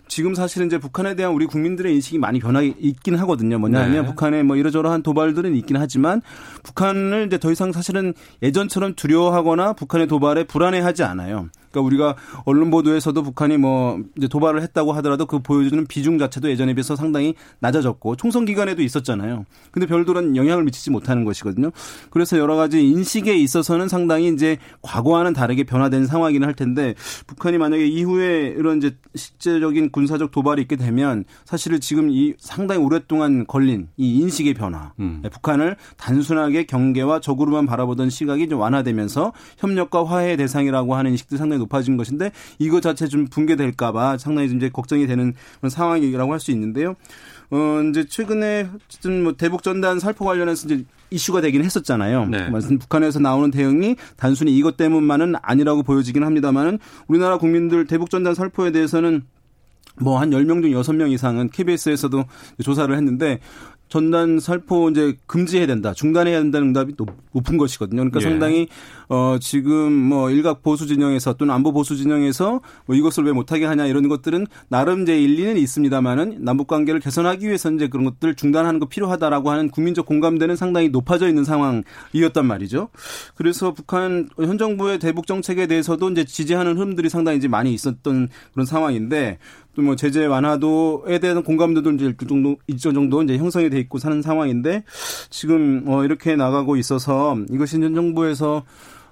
[0.07, 3.59] 지금 사실은 이제 북한에 대한 우리 국민들의 인식이 많이 변하기 있긴 하거든요.
[3.59, 4.05] 뭐냐면 네.
[4.05, 6.21] 북한에 뭐 이러저러한 도발들은 있긴 하지만
[6.63, 11.49] 북한을 이제 더 이상 사실은 예전처럼 두려워하거나 북한의 도발에 불안해하지 않아요.
[11.71, 16.73] 그러니까 우리가 언론 보도에서도 북한이 뭐 이제 도발을 했다고 하더라도 그 보여주는 비중 자체도 예전에
[16.73, 19.45] 비해서 상당히 낮아졌고 총선 기간에도 있었잖아요.
[19.71, 21.71] 근데 별도란 영향을 미치지 못하는 것이거든요.
[22.09, 26.95] 그래서 여러 가지 인식에 있어서는 상당히 이제 과거와는 다르게 변화된 상황이긴 할 텐데
[27.27, 33.47] 북한이 만약에 이후에 이런 이제 실제적인 군사적 도발이 있게 되면 사실은 지금 이 상당히 오랫동안
[33.47, 35.21] 걸린 이 인식의 변화, 음.
[35.23, 41.59] 네, 북한을 단순하게 경계와 적으로만 바라보던 시각이 좀 완화되면서 협력과 화해의 대상이라고 하는 인식도 상당히
[41.61, 46.93] 높아진 것인데 이것 자체 좀 붕괴될까봐 상당히 이제 걱정이 되는 그런 상황이라고 할 수 있는데요.
[47.49, 52.27] 어, 이제 최근에 어쨌든 뭐 대북 전단 살포 관련해서 이제 이슈가 되긴 했었잖아요.
[52.27, 52.49] 네.
[52.49, 56.77] 말씀 북한에서 나오는 대응이 단순히 이것 때문만은 아니라고 보여지긴 합니다만은
[57.07, 59.23] 우리나라 국민들 대북 전단 살포에 대해서는
[59.99, 62.23] 뭐 한 10명 중 6명 이상은 KBS에서도
[62.63, 63.39] 조사를 했는데
[63.89, 66.95] 전단 살포 이제 금지해야 된다, 중단해야 된다는 응답이
[67.33, 68.01] 높은 것이거든요.
[68.01, 68.23] 그러니까 예.
[68.23, 68.67] 상당히
[69.07, 73.85] 어 지금 뭐 일각 보수 진영에서 또는 안보 보수 진영에서 뭐 이것을 왜 못하게 하냐
[73.85, 78.87] 이런 것들은 나름 제 일리는 있습니다만은 남북 관계를 개선하기 위해서 이제 그런 것들 중단하는 거
[78.87, 82.89] 필요하다라고 하는 국민적 공감대는 상당히 높아져 있는 상황이었단 말이죠.
[83.35, 88.65] 그래서 북한 현 정부의 대북 정책에 대해서도 이제 지지하는 흐름들이 상당히 이제 많이 있었던 그런
[88.65, 89.37] 상황인데
[89.78, 93.99] 또 뭐 제재 완화도에 대한 공감도도 이제 일정 정도 일정 정도 이제 형성이 돼 있고
[93.99, 94.84] 사는 상황인데
[95.30, 98.63] 지금 어 이렇게 나가고 있어서 이것이 현 정부에서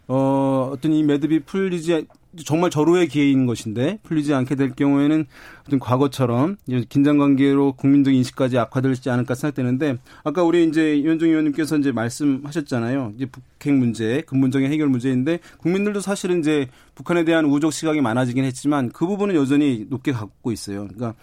[0.07, 2.07] 어 어떤 이 매듭이 풀리지
[2.43, 5.25] 정말 절호의 기회인 것인데 풀리지 않게 될 경우에는
[5.67, 6.57] 어떤 과거처럼
[6.89, 13.13] 긴장 관계로 국민적 인식까지 악화되지 않을까 생각되는데 아까 우리 이제 이현종 의원님께서 이제 말씀하셨잖아요.
[13.15, 18.89] 이제 북핵 문제 근본적인 해결 문제인데 국민들도 사실은 이제 북한에 대한 우적 시각이 많아지긴 했지만
[18.89, 20.87] 그 부분은 여전히 높게 갖고 있어요.
[20.87, 21.13] 그러니까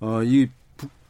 [0.00, 0.48] 어 이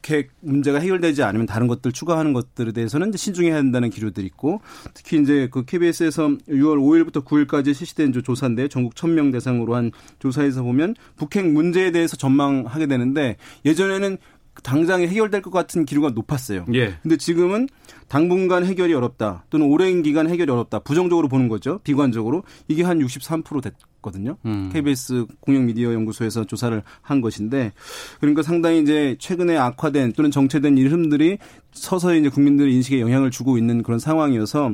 [0.02, 4.60] 북핵 문제가 해결되지 않으면 다른 것들 추가하는 것들에 대해서는 신중해야 한다는 기류들이 있고
[4.94, 10.94] 특히 이제 그 KBS에서 6월 5일부터 9일까지 실시된 조사인데 전국 1000명 대상으로 한 조사에서 보면
[11.16, 14.18] 북핵 문제에 대해서 전망하게 되는데 예전에는
[14.62, 16.66] 당장에 해결될 것 같은 기류가 높았어요.
[16.74, 16.94] 예.
[17.02, 17.68] 근데 지금은
[18.08, 21.80] 당분간 해결이 어렵다 또는 오랜 기간 해결이 어렵다 부정적으로 보는 거죠.
[21.84, 23.72] 비관적으로 이게 한 63%됐
[24.02, 24.36] 거든요.
[24.44, 24.70] 음.
[24.72, 27.72] KBS 공영미디어 연구소에서 조사를 한 것인데
[28.20, 31.38] 그러니까 상당히 이제 최근에 악화된 또는 정체된 이름들이
[31.72, 34.72] 서서히 이제 국민들의 인식에 영향을 주고 있는 그런 상황이어서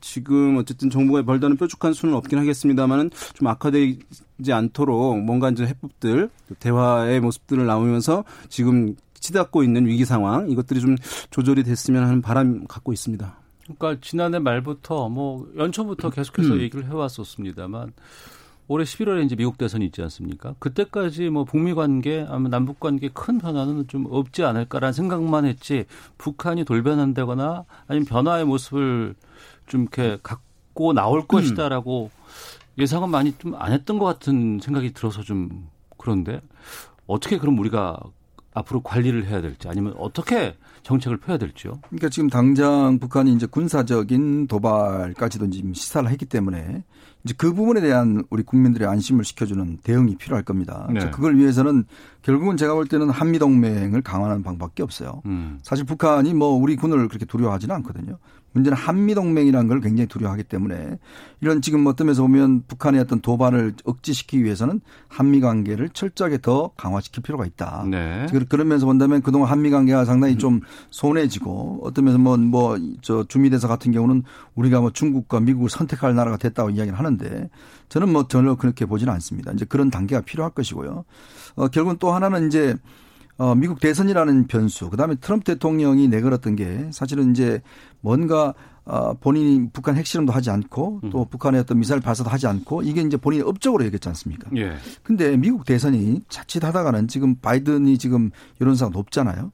[0.00, 7.20] 지금 어쨌든 정부가 별다른 뾰족한 수는 없긴 하겠습니다만은 좀 악화되지 않도록 뭔가 이제 해법들 대화의
[7.20, 10.96] 모습들을 나오면서 지금 치닫고 있는 위기 상황 이것들이 좀
[11.30, 13.36] 조절이 됐으면 하는 바람 갖고 있습니다.
[13.64, 16.60] 그러니까 지난해 말부터 뭐 연초부터 계속해서 음.
[16.60, 17.92] 얘기를 해왔었습니다만
[18.68, 20.54] 올해 11월에 이제 미국 대선이 있지 않습니까?
[20.58, 25.84] 그때까지 뭐 북미 관계 아니면 남북 관계 큰 변화는 좀 없지 않을까라는 생각만 했지
[26.18, 29.14] 북한이 돌변한다거나 아니면 변화의 모습을
[29.66, 31.26] 좀 이렇게 갖고 나올 음.
[31.26, 32.10] 것이다라고
[32.78, 36.40] 예상은 많이 좀 안 했던 것 같은 생각이 들어서 좀 그런데
[37.06, 37.98] 어떻게 그럼 우리가
[38.52, 41.78] 앞으로 관리를 해야 될지 아니면 어떻게 정책을 펴야 될지요?
[41.88, 46.84] 그러니까 지금 당장 북한이 이제 군사적인 도발까지도 지금 시사를 했기 때문에
[47.26, 50.88] 이제 그 부분에 대한 우리 국민들의 안심을 시켜주는 대응이 필요할 겁니다.
[50.92, 51.10] 네.
[51.10, 51.84] 그걸 위해서는
[52.22, 55.22] 결국은 제가 볼 때는 한미 동맹을 강화하는 방법밖에 없어요.
[55.26, 55.58] 음.
[55.64, 58.18] 사실 북한이 뭐 우리 군을 그렇게 두려워하지는 않거든요.
[58.56, 60.98] 문제는 한미동맹이라는 걸 굉장히 두려워하기 때문에
[61.40, 66.70] 이런 지금 뭐 어떤 면에서 보면 북한의 어떤 도발을 억제시키기 위해서는 한미 관계를 철저하게 더
[66.76, 67.84] 강화시킬 필요가 있다.
[67.90, 68.26] 네.
[68.48, 73.68] 그런 면에서 본다면 그동안 한미 관계가 상당히 좀 손해지고 어떤 면에서 뭐 뭐 저 주미대사
[73.68, 74.22] 같은 경우는
[74.54, 77.50] 우리가 뭐 중국과 미국을 선택할 나라가 됐다고 이야기를 하는데
[77.88, 79.52] 저는 뭐 전혀 그렇게 보지는 않습니다.
[79.52, 81.04] 이제 그런 단계가 필요할 것이고요.
[81.56, 82.76] 어 결국은 또 하나는 이제
[83.38, 87.60] 어, 미국 대선이라는 변수, 그 다음에 트럼프 대통령이 내걸었던 게 사실은 이제
[88.00, 91.28] 뭔가 어, 본인이 북한 핵실험도 하지 않고 또 음.
[91.28, 94.48] 북한의 어떤 미사일 발사도 하지 않고 이게 이제 본인이 업적으로 얘기했지 않습니까?
[94.56, 94.76] 예.
[95.02, 98.30] 근데 미국 대선이 자칫 하다가는 지금 바이든이 지금
[98.60, 99.50] 여론사가 높잖아요.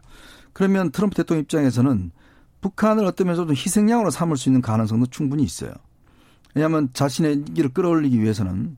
[0.52, 2.12] 그러면 트럼프 대통령 입장에서는
[2.60, 5.72] 북한을 어떤 면에서 좀 희생양으로 삼을 수 있는 가능성도 충분히 있어요.
[6.54, 8.76] 왜냐하면 자신의 이기를 끌어올리기 위해서는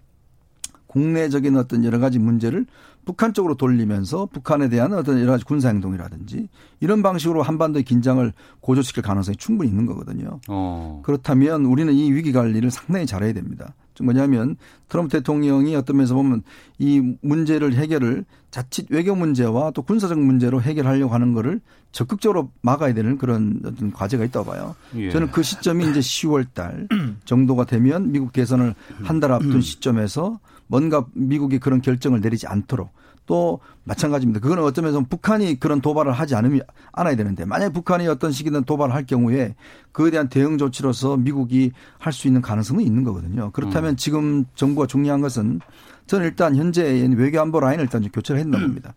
[0.95, 2.66] 국내적인 어떤 여러 가지 문제를
[3.05, 9.03] 북한 쪽으로 돌리면서 북한에 대한 어떤 여러 가지 군사 행동이라든지 이런 방식으로 한반도의 긴장을 고조시킬
[9.03, 10.38] 가능성이 충분히 있는 거거든요.
[10.49, 11.03] 어.
[11.05, 13.74] 그렇다면 우리는 이 위기 관리를 상당히 잘해야 됩니다.
[14.01, 14.57] 뭐냐면
[14.88, 16.42] 트럼프 대통령이 어떤 면에서 보면
[16.78, 21.61] 이 문제를 해결을 자칫 외교 문제와 또 군사적 문제로 해결하려고 하는 거를
[21.92, 24.74] 적극적으로 막아야 되는 그런 어떤 과제가 있다고 봐요.
[24.97, 25.11] 예.
[25.11, 26.88] 저는 그 시점이 이제 10월 달
[27.24, 32.91] 정도가 되면 미국 대선을 한 달 앞둔 시점에서 뭔가 미국이 그런 결정을 내리지 않도록
[33.27, 34.41] 또 마찬가지입니다.
[34.41, 36.61] 그거는 어쩌면 북한이 그런 도발을 하지 않으면
[36.93, 39.55] 않아야 되는데 만약 북한이 어떤 시기든 도발을 할 경우에
[39.93, 43.51] 그에 대한 대응 조치로서 미국이 할 수 있는 가능성은 있는 거거든요.
[43.53, 43.97] 그렇다면 음.
[43.97, 45.61] 지금 정부가 중요한 것은
[46.07, 48.95] 저는 일단 현재 외교 안보 라인을 일단 좀 교체를 했나 봅니다.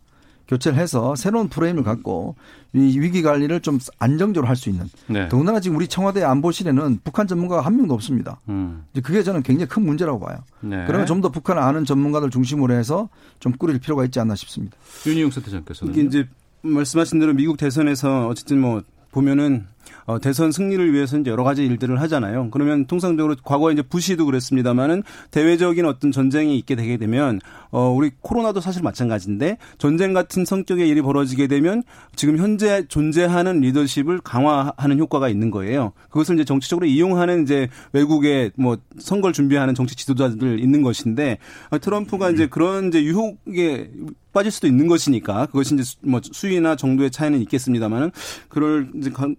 [0.48, 2.36] 교체를 해서 새로운 프레임을 갖고
[2.74, 4.90] 이 위기 관리를 좀 안정적으로 할 수 있는.
[5.08, 5.28] 네.
[5.30, 8.40] 더군다나 지금 우리 청와대 안보실에는 북한 전문가가 한 명도 없습니다.
[8.50, 8.84] 음.
[9.04, 10.38] 그게 저는 굉장히 큰 문제라고 봐요.
[10.62, 10.84] 네.
[10.88, 14.78] 그러면 좀 더 북한을 아는 전문가들 중심으로 해서 좀 꾸릴 필요가 있지 않나 싶습니다.
[15.06, 16.28] 윤희용 센터장께서는 이게 이제
[16.62, 19.66] 말씀하신 대로 미국 대선에서 어쨌든 뭐 보면은
[20.06, 22.50] 어, 대선 승리를 위해서 이제 여러 가지 일들을 하잖아요.
[22.52, 27.40] 그러면 통상적으로 과거에 이제 부시도 그랬습니다만은 대외적인 어떤 전쟁이 있게 되게 되면
[27.72, 31.84] 어, 우리 코로나도 사실 마찬가지인데 전쟁 같은 성격의 일이 벌어지게 되면
[32.16, 35.94] 지금 현재 존재하는 리더십을 강화하는 효과가 있는 거예요.
[36.10, 41.38] 그것을 이제 정치적으로 이용하는 이제 외국의 뭐 선거를 준비하는 정치 지도자들 있는 것인데
[41.70, 43.92] 어, 트럼프가 이제 그런 이제 유혹에
[44.38, 48.12] 빠질 수도 있는 것이니까 그것이 이제 뭐 수위나 정도의 차이는 있겠습니다만은
[48.50, 48.92] 그럴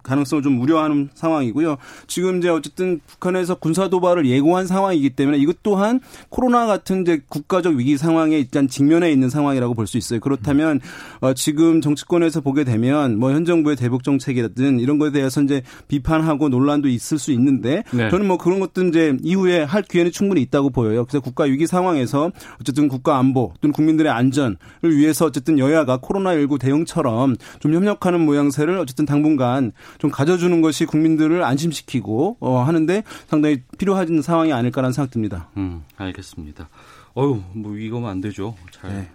[0.03, 1.77] 가능성을 좀 우려하는 상황이고요.
[2.07, 7.75] 지금 이제 어쨌든 북한에서 군사 도발을 예고한 상황이기 때문에 이것 또한 코로나 같은 이제 국가적
[7.75, 10.19] 위기 상황에 일단 직면해 있는 상황이라고 볼 수 있어요.
[10.19, 10.79] 그렇다면
[11.19, 16.49] 어 지금 정치권에서 보게 되면 뭐 현 정부의 대북 정책이라든 이런 것에 대해서 이제 비판하고
[16.49, 18.09] 논란도 있을 수 있는데 네.
[18.09, 21.05] 저는 뭐 그런 것도 이제 이후에 할 기회는 충분히 있다고 보여요.
[21.05, 22.31] 그래서 국가 위기 상황에서
[22.61, 29.05] 어쨌든 국가 안보 또는 국민들의 안전을 위해서 어쨌든 여야가 코로나19 대응처럼 좀 협력하는 모양새를 어쨌든
[29.05, 35.49] 당분간 좀 가져 주는 것이 국민들을 안심시키고 어, 하는데 상당히 필요한 상황이 아닐까라는 생각 듭니다.
[35.57, 36.69] 음, 알겠습니다.
[37.17, 38.55] 어유, 뭐 이거면 안 되죠.
[38.71, 39.09] 잘 네.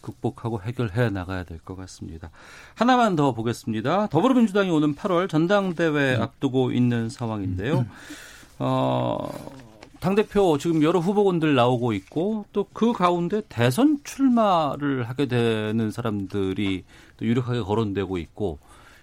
[0.00, 2.30] 극복하고 해결해 나가야 될 것 같습니다.
[2.74, 4.06] 하나만 더 보겠습니다.
[4.08, 6.22] 더불어민주당이 오는 8월 전당대회 음.
[6.22, 7.80] 앞두고 있는 상황인데요.
[7.80, 7.90] 음.
[8.58, 9.18] 어,
[10.00, 16.84] 당대표 지금 여러 후보군들 나오고 있고 또 그 가운데 대선 출마를 하게 되는 사람들이
[17.16, 18.58] 또 유력하게 거론되고 있고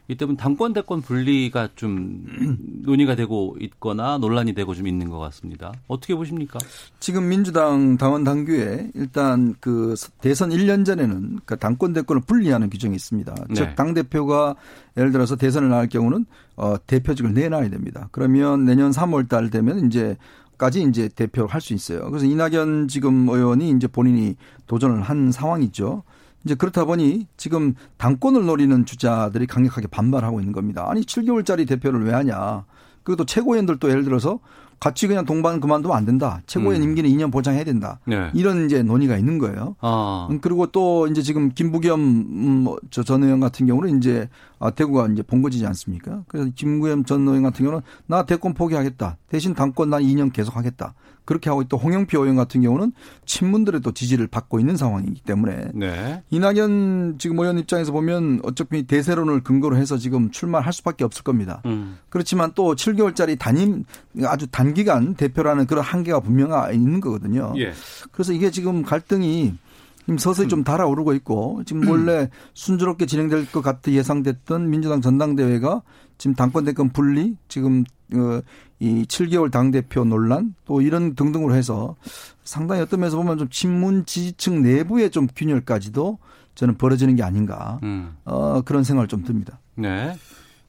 [0.09, 2.25] 이 때문에 당권 대권 분리가 좀
[2.83, 5.71] 논의가 되고 있거나 논란이 되고 좀 있는 것 같습니다.
[5.87, 6.59] 어떻게 보십니까?
[6.99, 13.33] 지금 민주당 당원 당규에 일단 그 대선 1년 전에는 그 당권 대권을 분리하는 규정이 있습니다.
[13.49, 13.53] 네.
[13.53, 14.55] 즉당 대표가
[14.97, 16.25] 예를 들어서 대선을 나갈 경우는
[16.57, 18.09] 어 대표직을 내놔야 됩니다.
[18.11, 20.17] 그러면 내년 3월 달 되면 이제
[20.57, 22.09] 까지 이제 대표를 할 수 있어요.
[22.09, 24.35] 그래서 이낙연 지금 의원이 이제 본인이
[24.67, 26.03] 도전을 한 상황이죠.
[26.45, 30.85] 이제 그렇다 보니 지금 당권을 노리는 주자들이 강력하게 반발하고 있는 겁니다.
[30.89, 32.65] 아니 7개월짜리 대표를 왜 하냐.
[33.03, 34.39] 그리고 또 최고위원들도 예를 들어서
[34.83, 36.41] 같이 그냥 동반 그만두면 안 된다.
[36.45, 36.89] 최고위원 음.
[36.89, 38.01] 임기는 2년 보장해야 된다.
[38.05, 38.29] 네.
[38.33, 39.77] 이런 이제 논의가 있는 거예요.
[39.79, 40.27] 아.
[40.29, 44.27] 음, 그리고 또 이제 지금 김부겸 음, 뭐 저전 의원 같은 경우는 이제
[44.59, 46.23] 아, 대구가 이제 본거지지 않습니까?
[46.27, 49.15] 그래서 김부겸 전 의원 같은 경우는 나 대권 포기하겠다.
[49.29, 50.95] 대신 당권 난 2년 계속 하겠다.
[51.25, 52.91] 그렇게 하고 또 홍영표 의원 같은 경우는
[53.25, 56.23] 친문들의 또 지지를 받고 있는 상황이기 때문에 네.
[56.29, 61.61] 이낙연 지금 의원 입장에서 보면 어차피 대세론을 근거로 해서 지금 출마할 수밖에 없을 겁니다.
[61.65, 61.97] 음.
[62.09, 63.85] 그렇지만 또 7개월짜리 단임
[64.25, 67.53] 아주 단 기간 대표라는 그런 한계가 분명히 있는 거거든요.
[67.57, 67.73] 예.
[68.11, 69.53] 그래서 이게 지금 갈등이
[69.99, 75.81] 지금 서서히 좀 달아오르고 있고 지금 원래 순조롭게 진행될 것 같아 예상됐던 민주당 전당대회가
[76.17, 78.41] 지금 당권 대권 분리 지금 어,
[78.79, 81.95] 이 7개월 당대표 논란 또 이런 등등으로 해서
[82.43, 86.19] 상당히 어떤 면에서 보면 좀 친문 지지층 내부의 좀 균열까지도
[86.55, 88.15] 저는 벌어지는 게 아닌가 음.
[88.25, 89.59] 어, 그런 생각을 좀 듭니다.
[89.75, 90.15] 네.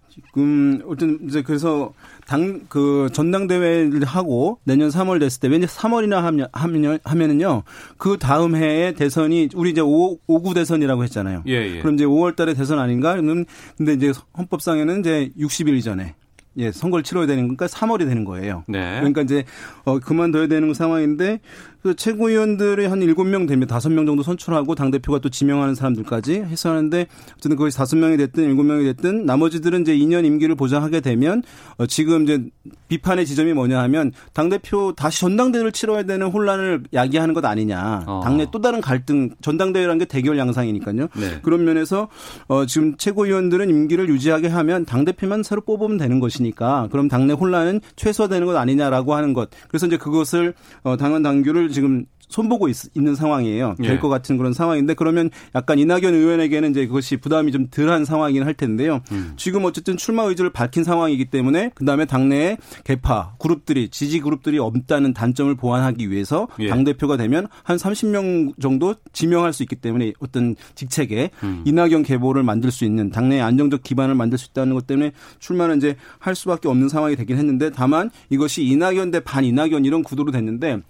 [0.08, 1.92] 지금 어쨌든 이제 그래서
[2.26, 7.62] 당 그 전당대회를 하고 내년 3월 됐을 때 왠지 3월이나 하면 하면 하면은요
[7.96, 11.42] 그 다음 해에 대선이 우리 이제 5, 5구 대선이라고 했잖아요.
[11.46, 11.78] 예, 예.
[11.80, 13.16] 그럼 이제 5월 달에 대선 아닌가?
[13.16, 16.14] 근데 이제 헌법상에는 이제 60일 전에
[16.56, 18.64] 예, 선거를 치러야 되는 거니까 3월이 되는 거예요.
[18.68, 18.96] 네.
[18.98, 19.44] 그러니까 이제
[19.84, 21.40] 어 그만둬야 되는 상황인데
[21.84, 27.06] 그 최고위원들이 한 7명 되면 5명 정도 선출하고 당대표가 또 지명하는 사람들까지 해서 하는데
[27.36, 31.42] 어쨌든 거기 5명이 됐든 7명이 됐든 나머지들은 이제 2년 임기를 보장하게 되면
[31.76, 32.42] 어 지금 이제
[32.88, 38.04] 비판의 지점이 뭐냐 하면 당대표 다시 전당대회를 치러야 되는 혼란을 야기하는 것 아니냐.
[38.06, 38.22] 어.
[38.24, 41.08] 당내 또 다른 갈등 전당대회라는 게 대결 양상이니까요.
[41.14, 41.40] 네.
[41.42, 42.08] 그런 면에서
[42.48, 48.46] 어 지금 최고위원들은 임기를 유지하게 하면 당대표만 새로 뽑으면 되는 것이니까 그럼 당내 혼란은 최소화되는
[48.46, 49.50] 것 아니냐라고 하는 것.
[49.68, 53.76] 그래서 이제 그것을 어 당원 당규를 지금 손보고 있, 는 상황이에요.
[53.82, 53.86] 예.
[53.86, 58.54] 될것 같은 그런 상황인데 그러면 약간 이낙연 의원에게는 이제 그것이 부담이 좀 덜한 상황이긴 할
[58.54, 59.02] 텐데요.
[59.12, 59.34] 음.
[59.36, 65.54] 지금 어쨌든 출마 의지를 밝힌 상황이기 때문에 그다음에 당내에 개파 그룹들이 지지 그룹들이 없다는 단점을
[65.54, 66.68] 보완하기 위해서 예.
[66.68, 71.62] 당 대표가 되면 한 30명 정도 지명할 수 있기 때문에 어떤 직책에 음.
[71.66, 75.94] 이낙연 계보를 만들 수 있는 당내의 안정적 기반을 만들 수 있다는 것 때문에 출마는 이제
[76.18, 80.80] 할 수밖에 없는 상황이 되긴 했는데 다만 이것이 이낙연 대 반 이낙연 이런 구도로 됐는데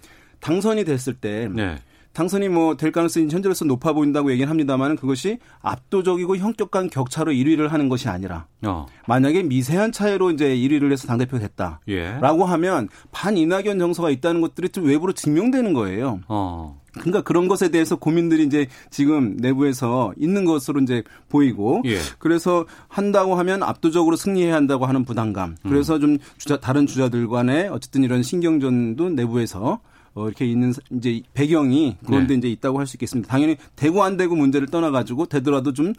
[0.45, 1.77] 당선이 됐을 때 네.
[2.13, 7.89] 당선이 뭐 될 가능성이 현재로서 높아 보인다고 얘기는 합니다만 그것이 압도적이고 형격한 격차로 1위를 하는
[7.89, 8.85] 것이 아니라 어.
[9.07, 11.81] 만약에 미세한 차이로 이제 1위를 해서 당대표가 됐다.
[11.89, 12.17] 예.
[12.21, 16.21] 라고 하면 반 이낙연 정서가 있다는 것들이 좀 외부로 증명되는 거예요.
[16.27, 16.79] 어.
[16.93, 21.97] 그러니까 그런 것에 대해서 고민들이 이제 지금 내부에서 있는 것으로 이제 보이고 예.
[22.19, 25.57] 그래서 한다고 하면 압도적으로 승리해야 한다고 하는 부담감.
[25.63, 29.81] 그래서 좀 주자 다른 주자들 간에 어쨌든 이런 신경전도 내부에서
[30.15, 32.37] 어, 이렇게 있는 이제 배경이 그런데 네.
[32.39, 33.29] 이제 있다고 할 수 있겠습니다.
[33.29, 35.93] 당연히 되고 안 되고 문제를 떠나가지고 되더라도 좀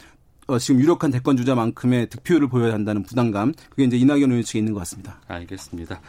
[0.49, 4.73] 어, 지금 유력한 대권 주자만큼의 득표율을 보여야 한다는 부담감 그게 이제 이낙연 의원 측에 있는
[4.73, 5.21] 것 같습니다.
[5.29, 6.01] 알겠습니다.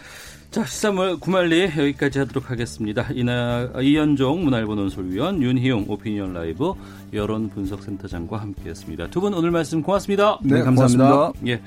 [0.52, 3.06] 자, 시사물 구말리 여기까지 하도록 하겠습니다.
[3.14, 6.74] 이나, 이현종 문화일보 논설위원, 윤희용 오피니언 라이브
[7.14, 9.08] 여론 분석센터장과 함께했습니다.
[9.10, 10.40] 두 분 오늘 말씀 고맙습니다.
[10.44, 11.34] 네, 감사합니다.
[11.48, 11.62] 예.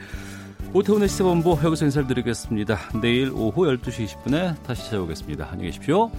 [0.72, 2.78] 오태훈의 시사본부 여기서 인사를 드리겠습니다.
[3.02, 5.48] 내일 오후 12시 20분에 다시 찾아오겠습니다.
[5.50, 6.10] 안녕히 계십시오.